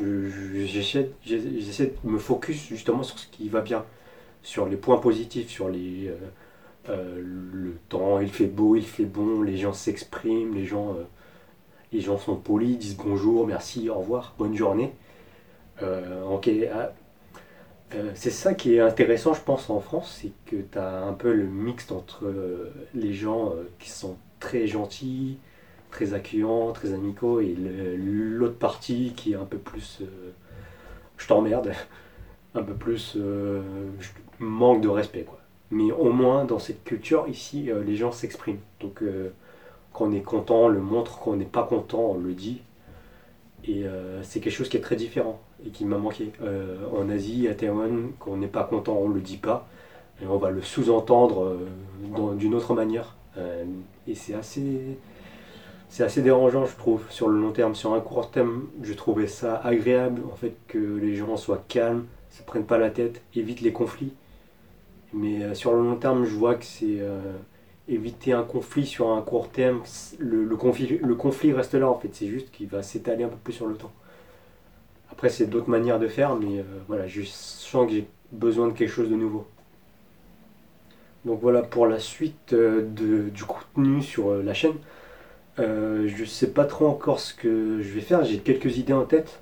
j'essaie 0.64 1.10
de 1.24 1.94
me 2.04 2.18
focus 2.18 2.68
justement 2.68 3.02
sur 3.02 3.18
ce 3.18 3.26
qui 3.26 3.48
va 3.48 3.62
bien, 3.62 3.84
sur 4.44 4.66
les 4.66 4.76
points 4.76 4.98
positifs, 4.98 5.50
sur 5.50 5.66
euh, 5.66 6.14
euh, 6.88 7.20
le 7.20 7.76
temps, 7.88 8.20
il 8.20 8.30
fait 8.30 8.46
beau, 8.46 8.76
il 8.76 8.86
fait 8.86 9.04
bon, 9.04 9.42
les 9.42 9.56
gens 9.56 9.72
s'expriment, 9.72 10.54
les 10.54 10.66
gens, 10.66 10.90
euh, 10.90 11.02
les 11.92 12.00
gens 12.00 12.16
sont 12.16 12.36
polis, 12.36 12.78
disent 12.78 12.96
bonjour, 12.96 13.44
merci, 13.44 13.90
au 13.90 13.96
revoir, 13.96 14.34
bonne 14.38 14.54
journée. 14.54 14.92
ah, 15.82 16.92
c'est 18.14 18.30
ça 18.30 18.54
qui 18.54 18.76
est 18.76 18.80
intéressant, 18.80 19.34
je 19.34 19.40
pense, 19.40 19.68
en 19.68 19.80
France, 19.80 20.20
c'est 20.22 20.30
que 20.46 20.62
tu 20.62 20.78
as 20.78 21.02
un 21.02 21.12
peu 21.12 21.32
le 21.32 21.44
mixte 21.44 21.90
entre 21.90 22.32
les 22.94 23.12
gens 23.12 23.52
qui 23.80 23.90
sont 23.90 24.16
très 24.38 24.68
gentils, 24.68 25.38
très 25.90 26.14
accueillants, 26.14 26.72
très 26.72 26.92
amicaux, 26.92 27.40
et 27.40 27.54
l'autre 27.56 28.56
partie 28.56 29.12
qui 29.16 29.32
est 29.32 29.36
un 29.36 29.44
peu 29.44 29.58
plus 29.58 30.02
je 31.16 31.26
t'emmerde, 31.26 31.72
un 32.54 32.62
peu 32.62 32.74
plus 32.74 33.18
manque 34.38 34.80
de 34.80 34.88
respect. 34.88 35.22
Quoi. 35.22 35.40
Mais 35.70 35.92
au 35.92 36.10
moins, 36.10 36.44
dans 36.44 36.58
cette 36.58 36.82
culture, 36.82 37.26
ici, 37.28 37.70
euh, 37.70 37.84
les 37.84 37.96
gens 37.96 38.10
s'expriment. 38.10 38.58
Donc, 38.80 39.02
euh, 39.02 39.30
quand 39.92 40.06
on 40.06 40.12
est 40.12 40.22
content, 40.22 40.62
on 40.62 40.68
le 40.68 40.80
montre. 40.80 41.20
Quand 41.20 41.32
on 41.32 41.36
n'est 41.36 41.44
pas 41.44 41.62
content, 41.62 42.00
on 42.00 42.18
le 42.18 42.32
dit. 42.32 42.60
Et 43.64 43.84
euh, 43.84 44.22
c'est 44.22 44.40
quelque 44.40 44.54
chose 44.54 44.68
qui 44.68 44.76
est 44.76 44.80
très 44.80 44.96
différent 44.96 45.40
et 45.64 45.70
qui 45.70 45.84
m'a 45.84 45.98
manqué. 45.98 46.32
en 46.92 47.08
Asie, 47.10 47.46
à 47.46 47.54
Taïwan, 47.54 48.10
quand 48.18 48.32
on 48.32 48.36
n'est 48.38 48.48
pas 48.48 48.64
content, 48.64 48.96
on 48.96 49.08
ne 49.08 49.14
le 49.14 49.20
dit 49.20 49.36
pas. 49.36 49.68
Et 50.22 50.26
on 50.26 50.38
va 50.38 50.50
le 50.50 50.62
sous-entendre 50.62 51.58
d'une 52.36 52.54
autre 52.54 52.74
manière. 52.74 53.16
et 54.06 54.14
c'est 54.14 54.34
assez, 54.34 54.96
c'est 55.90 56.04
assez 56.04 56.22
dérangeant, 56.22 56.66
je 56.66 56.76
trouve, 56.76 57.02
sur 57.10 57.28
le 57.28 57.38
long 57.38 57.50
terme. 57.50 57.74
Sur 57.74 57.94
un 57.94 58.00
court 58.00 58.30
terme, 58.30 58.68
je 58.80 58.94
trouvais 58.94 59.26
ça 59.26 59.56
agréable, 59.56 60.22
en 60.32 60.36
fait, 60.36 60.54
que 60.68 60.78
les 60.78 61.16
gens 61.16 61.36
soient 61.36 61.64
calmes, 61.66 62.06
ne 62.30 62.36
se 62.36 62.42
prennent 62.44 62.64
pas 62.64 62.78
la 62.78 62.90
tête, 62.90 63.22
évitent 63.34 63.60
les 63.60 63.72
conflits. 63.72 64.12
Mais 65.12 65.42
euh, 65.42 65.54
sur 65.54 65.74
le 65.74 65.82
long 65.82 65.96
terme, 65.96 66.24
je 66.24 66.36
vois 66.36 66.54
que 66.54 66.64
c'est 66.64 67.00
euh, 67.00 67.20
éviter 67.88 68.32
un 68.32 68.44
conflit 68.44 68.86
sur 68.86 69.10
un 69.10 69.20
court 69.20 69.48
terme. 69.48 69.82
Le, 70.20 70.56
conflit, 70.56 71.00
le 71.02 71.14
conflit 71.16 71.52
reste 71.52 71.74
là 71.74 71.90
en 71.90 71.98
fait, 71.98 72.10
c'est 72.12 72.28
juste 72.28 72.52
qu'il 72.52 72.68
va 72.68 72.84
s'étaler 72.84 73.24
un 73.24 73.28
peu 73.28 73.36
plus 73.42 73.52
sur 73.52 73.66
le 73.66 73.74
temps. 73.74 73.92
Après, 75.10 75.28
c'est 75.28 75.46
d'autres 75.46 75.68
manières 75.68 75.98
de 75.98 76.06
faire, 76.06 76.36
mais 76.36 76.60
euh, 76.60 76.62
voilà, 76.86 77.08
je 77.08 77.22
sens 77.22 77.88
que 77.88 77.92
j'ai 77.94 78.06
besoin 78.30 78.68
de 78.68 78.74
quelque 78.74 78.92
chose 78.92 79.10
de 79.10 79.16
nouveau. 79.16 79.44
Donc 81.24 81.40
voilà 81.42 81.62
pour 81.62 81.88
la 81.88 81.98
suite 81.98 82.54
du 82.54 83.44
contenu 83.44 84.00
sur 84.02 84.36
la 84.36 84.54
chaîne. 84.54 84.76
Je 85.58 86.20
ne 86.20 86.26
sais 86.26 86.52
pas 86.52 86.64
trop 86.64 86.86
encore 86.86 87.20
ce 87.20 87.34
que 87.34 87.82
je 87.82 87.92
vais 87.92 88.00
faire, 88.00 88.24
j'ai 88.24 88.38
quelques 88.38 88.78
idées 88.78 88.92
en 88.92 89.04
tête. 89.04 89.40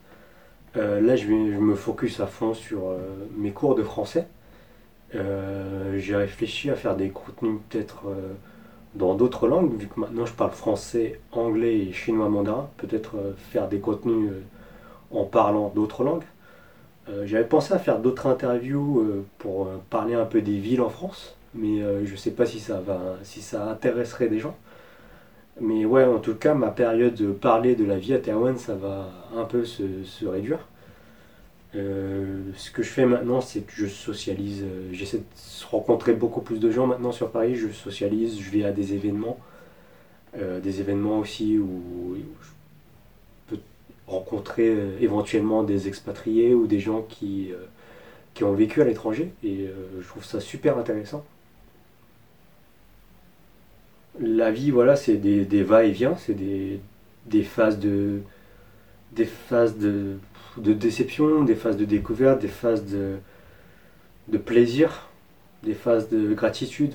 là, 0.74 1.16
je, 1.16 1.26
vais, 1.26 1.52
je 1.52 1.58
me 1.58 1.74
focus 1.74 2.20
à 2.20 2.26
fond 2.26 2.54
sur 2.54 2.96
mes 3.36 3.50
cours 3.52 3.74
de 3.74 3.82
français. 3.82 4.26
Euh, 5.14 5.98
j'ai 5.98 6.16
réfléchi 6.16 6.70
à 6.70 6.74
faire 6.74 6.94
des 6.94 7.08
contenus 7.08 7.60
peut-être 7.68 8.02
euh, 8.08 8.34
dans 8.94 9.14
d'autres 9.14 9.48
langues, 9.48 9.74
vu 9.78 9.86
que 9.86 9.98
maintenant 9.98 10.26
je 10.26 10.34
parle 10.34 10.50
français, 10.50 11.20
anglais 11.32 11.78
et 11.78 11.92
chinois 11.92 12.28
mandarin, 12.28 12.68
peut-être 12.76 13.16
euh, 13.16 13.32
faire 13.50 13.68
des 13.68 13.78
contenus 13.78 14.30
en 15.10 15.24
parlant 15.24 15.72
d'autres 15.74 16.04
langues. 16.04 16.24
J'avais 17.24 17.46
pensé 17.46 17.72
à 17.72 17.78
faire 17.78 18.00
d'autres 18.00 18.26
interviews 18.26 19.24
pour 19.38 19.66
parler 19.88 20.12
un 20.12 20.26
peu 20.26 20.42
des 20.42 20.58
villes 20.58 20.82
en 20.82 20.90
France, 20.90 21.38
mais 21.54 21.80
je 22.04 22.12
ne 22.12 22.16
sais 22.18 22.32
pas 22.32 22.44
si 22.44 22.60
ça, 22.60 22.80
va, 22.80 23.16
si 23.22 23.40
ça 23.40 23.66
intéresserait 23.70 24.28
des 24.28 24.38
gens. 24.38 24.54
Mais 25.60 25.84
ouais, 25.84 26.04
en 26.04 26.18
tout 26.18 26.34
cas, 26.34 26.54
ma 26.54 26.70
période 26.70 27.14
de 27.14 27.32
parler 27.32 27.74
de 27.74 27.84
la 27.84 27.98
vie 27.98 28.14
à 28.14 28.18
Taïwan, 28.18 28.56
ça 28.56 28.74
va 28.74 29.10
un 29.36 29.44
peu 29.44 29.64
se 29.64 30.26
réduire. 30.26 30.60
Euh, 31.74 32.40
ce 32.56 32.70
que 32.70 32.82
je 32.82 32.88
fais 32.88 33.04
maintenant, 33.06 33.40
c'est 33.40 33.60
que 33.60 33.72
je 33.72 33.86
socialise. 33.86 34.62
Euh, 34.64 34.88
j'essaie 34.92 35.18
de 35.18 35.24
rencontrer 35.70 36.14
beaucoup 36.14 36.40
plus 36.40 36.58
de 36.58 36.70
gens 36.70 36.86
maintenant 36.86 37.12
sur 37.12 37.30
Paris. 37.30 37.56
Je 37.56 37.68
socialise, 37.68 38.40
je 38.40 38.50
vais 38.50 38.64
à 38.64 38.72
des 38.72 38.94
événements. 38.94 39.38
Euh, 40.36 40.60
des 40.60 40.80
événements 40.80 41.18
aussi 41.18 41.58
où, 41.58 42.16
je 42.42 43.56
peux 43.56 43.60
rencontrer 44.06 44.76
éventuellement 45.00 45.62
des 45.62 45.88
expatriés 45.88 46.54
ou 46.54 46.66
des 46.66 46.80
gens 46.80 47.02
qui, 47.02 47.50
qui 48.34 48.44
ont 48.44 48.54
vécu 48.54 48.80
à 48.82 48.84
l'étranger. 48.84 49.32
Et 49.44 49.68
je 50.00 50.08
trouve 50.08 50.24
ça 50.24 50.40
super 50.40 50.78
intéressant. 50.78 51.24
La 54.20 54.50
vie, 54.50 54.70
voilà, 54.70 54.96
c'est 54.96 55.16
des, 55.16 55.62
va-et-vient, 55.62 56.16
c'est 56.16 56.34
des, 56.34 56.80
phases 57.44 57.78
de. 57.78 58.20
déception, 60.56 61.44
des 61.44 61.54
phases 61.54 61.76
de 61.76 61.84
découverte, 61.84 62.40
des 62.40 62.48
phases 62.48 62.84
de, 62.84 63.16
de 64.28 64.38
plaisir, 64.38 65.08
des 65.62 65.74
phases 65.74 66.08
de 66.08 66.34
gratitude. 66.34 66.94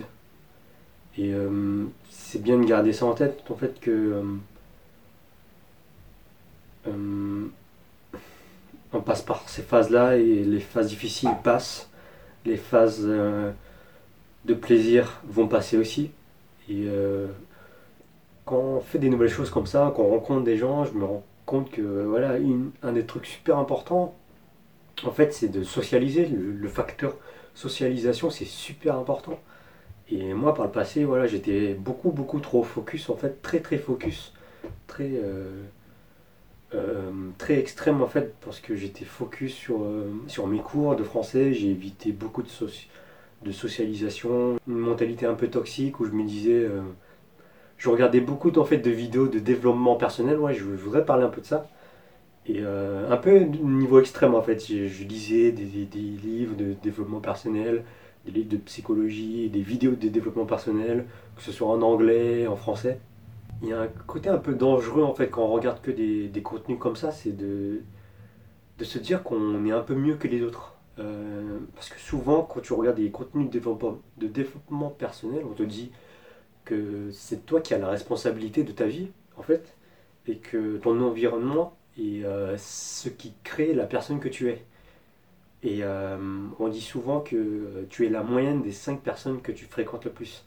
Et 1.17 1.33
euh, 1.33 1.85
c'est 2.09 2.41
bien 2.41 2.57
de 2.57 2.65
garder 2.65 2.91
ça 2.91 3.05
en 3.05 3.13
tête, 3.13 3.43
en 3.49 3.55
fait, 3.55 3.79
que 3.79 3.91
euh, 3.91 4.23
euh, 6.87 7.45
on 8.91 9.01
passe 9.01 9.21
par 9.21 9.47
ces 9.47 9.61
phases-là 9.61 10.17
et 10.17 10.43
les 10.43 10.59
phases 10.59 10.87
difficiles 10.87 11.29
passent, 11.43 11.89
les 12.45 12.57
phases 12.57 13.05
de 13.05 14.53
plaisir 14.53 15.21
vont 15.25 15.47
passer 15.47 15.77
aussi. 15.77 16.11
Et 16.69 16.87
quand 18.45 18.57
on 18.57 18.79
fait 18.79 18.99
des 18.99 19.09
nouvelles 19.09 19.29
choses 19.29 19.49
comme 19.49 19.67
ça, 19.67 19.93
quand 19.95 20.03
on 20.03 20.09
rencontre 20.09 20.43
des 20.43 20.57
gens, 20.57 20.85
je 20.85 20.93
me 20.93 21.05
rends 21.05 21.23
compte 21.45 21.71
que 21.71 21.81
voilà, 21.81 22.35
un 22.83 22.91
des 22.93 23.05
trucs 23.05 23.25
super 23.25 23.57
importants, 23.57 24.15
en 25.05 25.11
fait, 25.11 25.33
c'est 25.33 25.49
de 25.49 25.63
socialiser. 25.63 26.25
Le, 26.25 26.67
facteur 26.67 27.15
socialisation, 27.53 28.29
c'est 28.29 28.45
super 28.45 28.95
important. 28.95 29.39
Et 30.09 30.33
moi, 30.33 30.53
par 30.53 30.65
le 30.65 30.71
passé, 30.71 31.05
voilà, 31.05 31.27
j'étais 31.27 31.73
beaucoup, 31.73 32.11
beaucoup 32.11 32.39
trop 32.39 32.63
focus, 32.63 33.09
en 33.09 33.15
fait, 33.15 33.41
très, 33.41 33.59
très 33.59 33.77
focus, 33.77 34.33
très, 34.87 35.11
euh, 35.13 35.63
euh, 36.73 37.11
très 37.37 37.57
extrême, 37.57 38.01
en 38.01 38.07
fait, 38.07 38.35
parce 38.41 38.59
que 38.59 38.75
j'étais 38.75 39.05
focus 39.05 39.53
sur, 39.53 39.83
euh, 39.83 40.11
sur 40.27 40.47
mes 40.47 40.59
cours 40.59 40.95
de 40.95 41.03
français. 41.03 41.53
J'ai 41.53 41.69
évité 41.69 42.11
beaucoup 42.11 42.43
de, 42.43 42.49
de 43.43 43.51
socialisation, 43.51 44.59
une 44.67 44.77
mentalité 44.77 45.25
un 45.25 45.33
peu 45.35 45.47
toxique 45.47 45.99
où 45.99 46.05
je 46.05 46.11
me 46.11 46.23
disais 46.23 46.67
je 47.83 47.89
regardais 47.89 48.21
beaucoup 48.21 48.49
de 48.49 48.89
vidéos 48.89 49.27
de 49.27 49.39
développement 49.39 49.95
personnel, 49.95 50.39
ouais, 50.39 50.53
je, 50.53 50.63
voudrais 50.63 51.03
parler 51.03 51.25
un 51.25 51.29
peu 51.29 51.41
de 51.41 51.45
ça. 51.45 51.67
Et 52.45 52.59
euh, 52.59 53.11
un 53.11 53.17
peu 53.17 53.39
niveau 53.39 53.99
extrême 53.99 54.35
en 54.35 54.41
fait, 54.41 54.65
je, 54.65 55.03
lisais 55.03 55.51
des, 55.51 55.63
livres 55.63 56.55
de 56.55 56.75
développement 56.81 57.19
personnel, 57.19 57.83
des 58.25 58.31
livres 58.31 58.49
de 58.49 58.57
psychologie, 58.57 59.49
des 59.49 59.59
vidéos 59.59 59.95
de 59.95 60.07
développement 60.07 60.45
personnel, 60.45 61.05
que 61.35 61.41
ce 61.43 61.51
soit 61.51 61.67
en 61.67 61.81
anglais, 61.81 62.47
en 62.47 62.55
français. 62.55 62.99
Il 63.61 63.67
y 63.67 63.73
a 63.73 63.81
un 63.81 63.87
côté 64.07 64.29
un 64.29 64.37
peu 64.37 64.53
dangereux 64.53 65.03
en 65.03 65.13
fait 65.13 65.29
quand 65.29 65.43
on 65.43 65.51
regarde 65.51 65.81
que 65.81 65.91
des, 65.91 66.41
contenus 66.41 66.79
comme 66.79 66.95
ça, 66.95 67.11
c'est 67.11 67.35
de, 67.35 67.81
de 68.77 68.83
se 68.85 68.97
dire 68.97 69.23
qu'on 69.23 69.65
est 69.65 69.71
un 69.73 69.81
peu 69.81 69.95
mieux 69.95 70.15
que 70.15 70.29
les 70.29 70.41
autres. 70.41 70.72
Euh, 70.99 71.59
parce 71.73 71.89
que 71.89 71.99
souvent 71.99 72.43
quand 72.43 72.61
tu 72.61 72.73
regardes 72.73 72.97
des 72.97 73.09
contenus 73.09 73.49
de 73.49 74.27
développement, 74.27 74.89
personnel, 74.89 75.43
on 75.49 75.53
te 75.53 75.63
dit 75.63 75.91
que 76.65 77.09
c'est 77.11 77.45
toi 77.45 77.61
qui 77.61 77.73
as 77.73 77.79
la 77.79 77.89
responsabilité 77.89 78.63
de 78.63 78.71
ta 78.71 78.85
vie, 78.85 79.09
en 79.37 79.41
fait, 79.41 79.75
et 80.27 80.37
que 80.37 80.77
ton 80.77 81.01
environnement 81.01 81.75
est 81.97 82.23
euh, 82.23 82.55
ce 82.57 83.09
qui 83.09 83.33
crée 83.43 83.73
la 83.73 83.85
personne 83.85 84.19
que 84.19 84.29
tu 84.29 84.49
es. 84.49 84.63
Et 85.63 85.79
euh, 85.83 86.17
on 86.59 86.67
dit 86.67 86.81
souvent 86.81 87.21
que 87.21 87.85
tu 87.89 88.05
es 88.05 88.09
la 88.09 88.21
moyenne 88.21 88.61
des 88.61 88.71
cinq 88.71 89.01
personnes 89.01 89.41
que 89.41 89.51
tu 89.51 89.65
fréquentes 89.65 90.05
le 90.05 90.11
plus. 90.11 90.45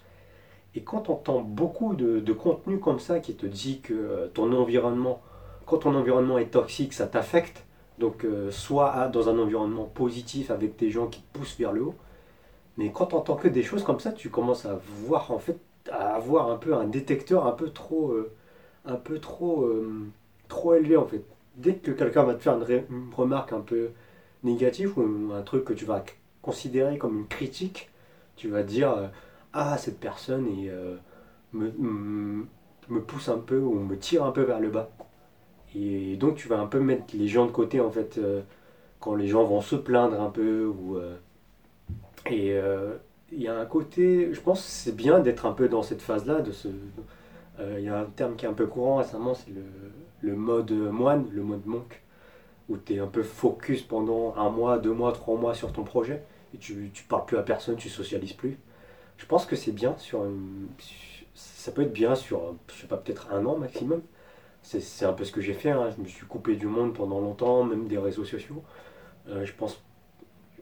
Et 0.74 0.82
quand 0.82 1.08
on 1.08 1.14
entend 1.14 1.40
beaucoup 1.40 1.94
de, 1.94 2.20
de 2.20 2.32
contenu 2.32 2.78
comme 2.78 3.00
ça 3.00 3.18
qui 3.20 3.34
te 3.34 3.46
dit 3.46 3.80
que 3.80 4.30
ton 4.34 4.52
environnement, 4.52 5.22
quand 5.64 5.78
ton 5.78 5.94
environnement 5.94 6.38
est 6.38 6.50
toxique, 6.50 6.92
ça 6.92 7.06
t'affecte, 7.06 7.65
donc 7.98 8.24
euh, 8.24 8.50
soit 8.50 9.08
dans 9.08 9.28
un 9.28 9.38
environnement 9.38 9.84
positif 9.84 10.50
avec 10.50 10.76
des 10.76 10.90
gens 10.90 11.06
qui 11.06 11.22
poussent 11.32 11.56
vers 11.58 11.72
le 11.72 11.82
haut, 11.82 11.94
mais 12.76 12.92
quand 12.92 13.14
on 13.14 13.18
entend 13.18 13.36
que 13.36 13.48
des 13.48 13.62
choses 13.62 13.82
comme 13.82 14.00
ça, 14.00 14.12
tu 14.12 14.28
commences 14.30 14.66
à 14.66 14.78
voir 15.06 15.30
en 15.30 15.38
fait 15.38 15.58
à 15.90 16.14
avoir 16.16 16.50
un 16.50 16.56
peu 16.56 16.74
un 16.74 16.84
détecteur 16.84 17.46
un 17.46 17.52
peu 17.52 17.70
trop, 17.70 18.10
euh, 18.10 18.32
un 18.84 18.96
peu 18.96 19.18
trop, 19.18 19.62
euh, 19.64 20.06
trop 20.48 20.74
élevé 20.74 20.96
en 20.96 21.06
fait. 21.06 21.24
Dès 21.56 21.76
que 21.76 21.90
quelqu'un 21.92 22.24
va 22.24 22.34
te 22.34 22.42
faire 22.42 22.54
une, 22.54 22.84
remarque 23.14 23.52
un 23.52 23.60
peu 23.60 23.90
négative 24.42 24.98
ou 24.98 25.32
un 25.32 25.42
truc 25.42 25.64
que 25.64 25.72
tu 25.72 25.86
vas 25.86 26.04
considérer 26.42 26.98
comme 26.98 27.18
une 27.20 27.26
critique, 27.26 27.90
tu 28.36 28.48
vas 28.48 28.62
dire 28.62 29.10
ah 29.54 29.78
cette 29.78 29.98
personne 29.98 30.46
me, 31.52 32.46
pousse 33.00 33.28
un 33.28 33.38
peu 33.38 33.58
ou 33.58 33.74
me 33.74 33.96
tire 33.96 34.24
un 34.24 34.32
peu 34.32 34.42
vers 34.42 34.60
le 34.60 34.68
bas. 34.68 34.90
Et 35.78 36.16
donc 36.16 36.36
tu 36.36 36.48
vas 36.48 36.58
un 36.58 36.66
peu 36.66 36.80
mettre 36.80 37.04
les 37.14 37.28
gens 37.28 37.44
de 37.46 37.50
côté 37.50 37.80
en 37.80 37.90
fait 37.90 38.18
quand 39.00 39.14
les 39.14 39.28
gens 39.28 39.44
vont 39.44 39.60
se 39.60 39.76
plaindre 39.76 40.20
un 40.20 40.30
peu 40.30 40.64
ou 40.64 40.98
et 42.30 42.58
il 43.32 43.42
y 43.42 43.48
a 43.48 43.58
un 43.58 43.66
côté, 43.66 44.32
je 44.32 44.40
pense 44.40 44.64
c'est 44.64 44.96
bien 44.96 45.18
d'être 45.18 45.44
un 45.46 45.52
peu 45.52 45.68
dans 45.68 45.82
cette 45.82 46.00
phase-là. 46.00 46.40
De 46.40 46.52
ce, 46.52 46.68
il 47.60 47.84
y 47.84 47.88
a 47.88 47.98
un 47.98 48.04
terme 48.04 48.36
qui 48.36 48.46
est 48.46 48.48
un 48.48 48.54
peu 48.54 48.66
courant 48.66 48.96
récemment, 48.96 49.34
c'est 49.34 49.50
le, 49.50 49.62
le 50.22 50.36
mode 50.36 50.70
moine, 50.72 51.26
le 51.32 51.42
mode 51.42 51.66
monk, 51.66 52.02
où 52.68 52.76
tu 52.78 52.94
es 52.94 52.98
un 52.98 53.06
peu 53.06 53.22
focus 53.22 53.82
pendant 53.82 54.34
un 54.36 54.48
mois, 54.50 54.78
deux 54.78 54.92
mois, 54.92 55.12
trois 55.12 55.36
mois 55.36 55.54
sur 55.54 55.72
ton 55.72 55.84
projet, 55.84 56.22
et 56.54 56.58
tu, 56.58 56.90
tu 56.94 57.04
parles 57.04 57.26
plus 57.26 57.36
à 57.36 57.42
personne, 57.42 57.76
tu 57.76 57.88
socialises 57.88 58.32
plus. 58.32 58.58
Je 59.18 59.26
pense 59.26 59.44
que 59.44 59.56
c'est 59.56 59.72
bien 59.72 59.94
sur 59.98 60.24
ça 61.34 61.70
peut 61.70 61.82
être 61.82 61.92
bien 61.92 62.14
sur, 62.14 62.54
je 62.68 62.80
sais 62.80 62.86
pas, 62.86 62.96
peut-être 62.96 63.28
un 63.32 63.44
an 63.44 63.58
maximum. 63.58 64.00
C'est 64.68 65.04
un 65.04 65.12
peu 65.12 65.24
ce 65.24 65.30
que 65.30 65.40
j'ai 65.40 65.54
fait, 65.54 65.70
hein. 65.70 65.90
je 65.96 66.02
me 66.02 66.08
suis 66.08 66.26
coupé 66.26 66.56
du 66.56 66.66
monde 66.66 66.92
pendant 66.92 67.20
longtemps, 67.20 67.62
même 67.62 67.86
des 67.86 67.98
réseaux 67.98 68.24
sociaux. 68.24 68.64
Euh, 69.28 69.44
je 69.44 69.52
pense 69.52 69.80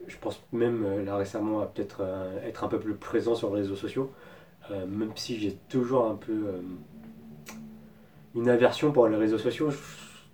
je 0.06 0.18
pense 0.18 0.42
même 0.52 0.84
euh, 0.84 1.02
là 1.02 1.16
récemment 1.16 1.61
à 1.61 1.66
peut-être 1.66 2.02
euh, 2.02 2.46
être 2.46 2.64
un 2.64 2.68
peu 2.68 2.78
plus 2.78 2.94
présent 2.94 3.34
sur 3.34 3.49
les 3.54 3.62
réseaux 3.62 3.76
sociaux, 3.76 4.12
même 4.70 5.12
si 5.14 5.38
j'ai 5.38 5.54
toujours 5.70 6.06
un 6.06 6.16
peu 6.16 6.62
une 8.34 8.49
aversion 8.50 8.92
pour 8.92 9.08
les 9.08 9.16
réseaux 9.16 9.38
sociaux. 9.38 9.70
Je 9.70 9.78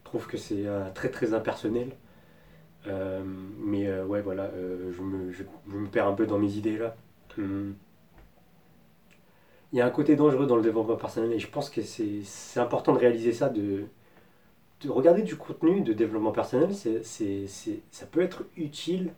trouve 0.02 0.26
que 0.26 0.36
c'est 0.36 0.66
très 0.94 1.08
très 1.08 1.32
impersonnel. 1.32 1.92
mais 2.86 4.00
ouais, 4.02 4.20
voilà, 4.20 4.50
je 4.56 5.00
me, 5.00 5.30
je, 5.32 5.44
me, 5.66 5.86
perds 5.86 6.08
un 6.08 6.14
peu 6.14 6.26
dans 6.26 6.38
mes 6.38 6.54
idées 6.54 6.78
là. 6.78 6.96
Hum. 7.38 7.74
Il 9.72 9.78
y 9.78 9.82
a 9.82 9.86
un 9.86 9.90
côté 9.90 10.16
dangereux 10.16 10.46
dans 10.46 10.56
le 10.56 10.62
développement 10.62 10.96
personnel 10.96 11.32
et 11.32 11.38
je 11.38 11.48
pense 11.48 11.70
que 11.70 11.82
c'est 11.82 12.60
important 12.60 12.92
de 12.92 12.98
réaliser 12.98 13.32
ça, 13.32 13.48
de, 13.48 13.84
de 14.82 14.90
regarder 14.90 15.22
du 15.22 15.36
contenu 15.36 15.80
de 15.80 15.92
développement 15.92 16.32
personnel, 16.32 16.74
c'est 16.74 17.46
ça 17.90 18.06
peut 18.06 18.20
être 18.20 18.44
utile 18.56 19.12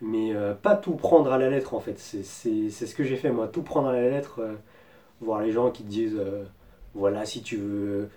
mais 0.00 0.34
euh, 0.34 0.54
pas 0.54 0.76
tout 0.76 0.94
prendre 0.94 1.32
à 1.32 1.38
la 1.38 1.50
lettre 1.50 1.74
en 1.74 1.80
fait. 1.80 1.98
C'est 1.98 2.22
ce 2.22 2.94
que 2.94 3.04
j'ai 3.04 3.16
fait 3.16 3.30
moi, 3.30 3.48
tout 3.48 3.62
prendre 3.62 3.88
à 3.88 3.92
la 3.92 4.02
lettre, 4.02 4.40
euh, 4.40 4.54
voir 5.20 5.40
les 5.42 5.52
gens 5.52 5.70
qui 5.70 5.82
te 5.82 5.88
disent 5.88 6.18
euh, 6.18 6.44
voilà, 6.94 7.24
si 7.24 7.42
tu 7.42 7.56
veux, 7.56 8.10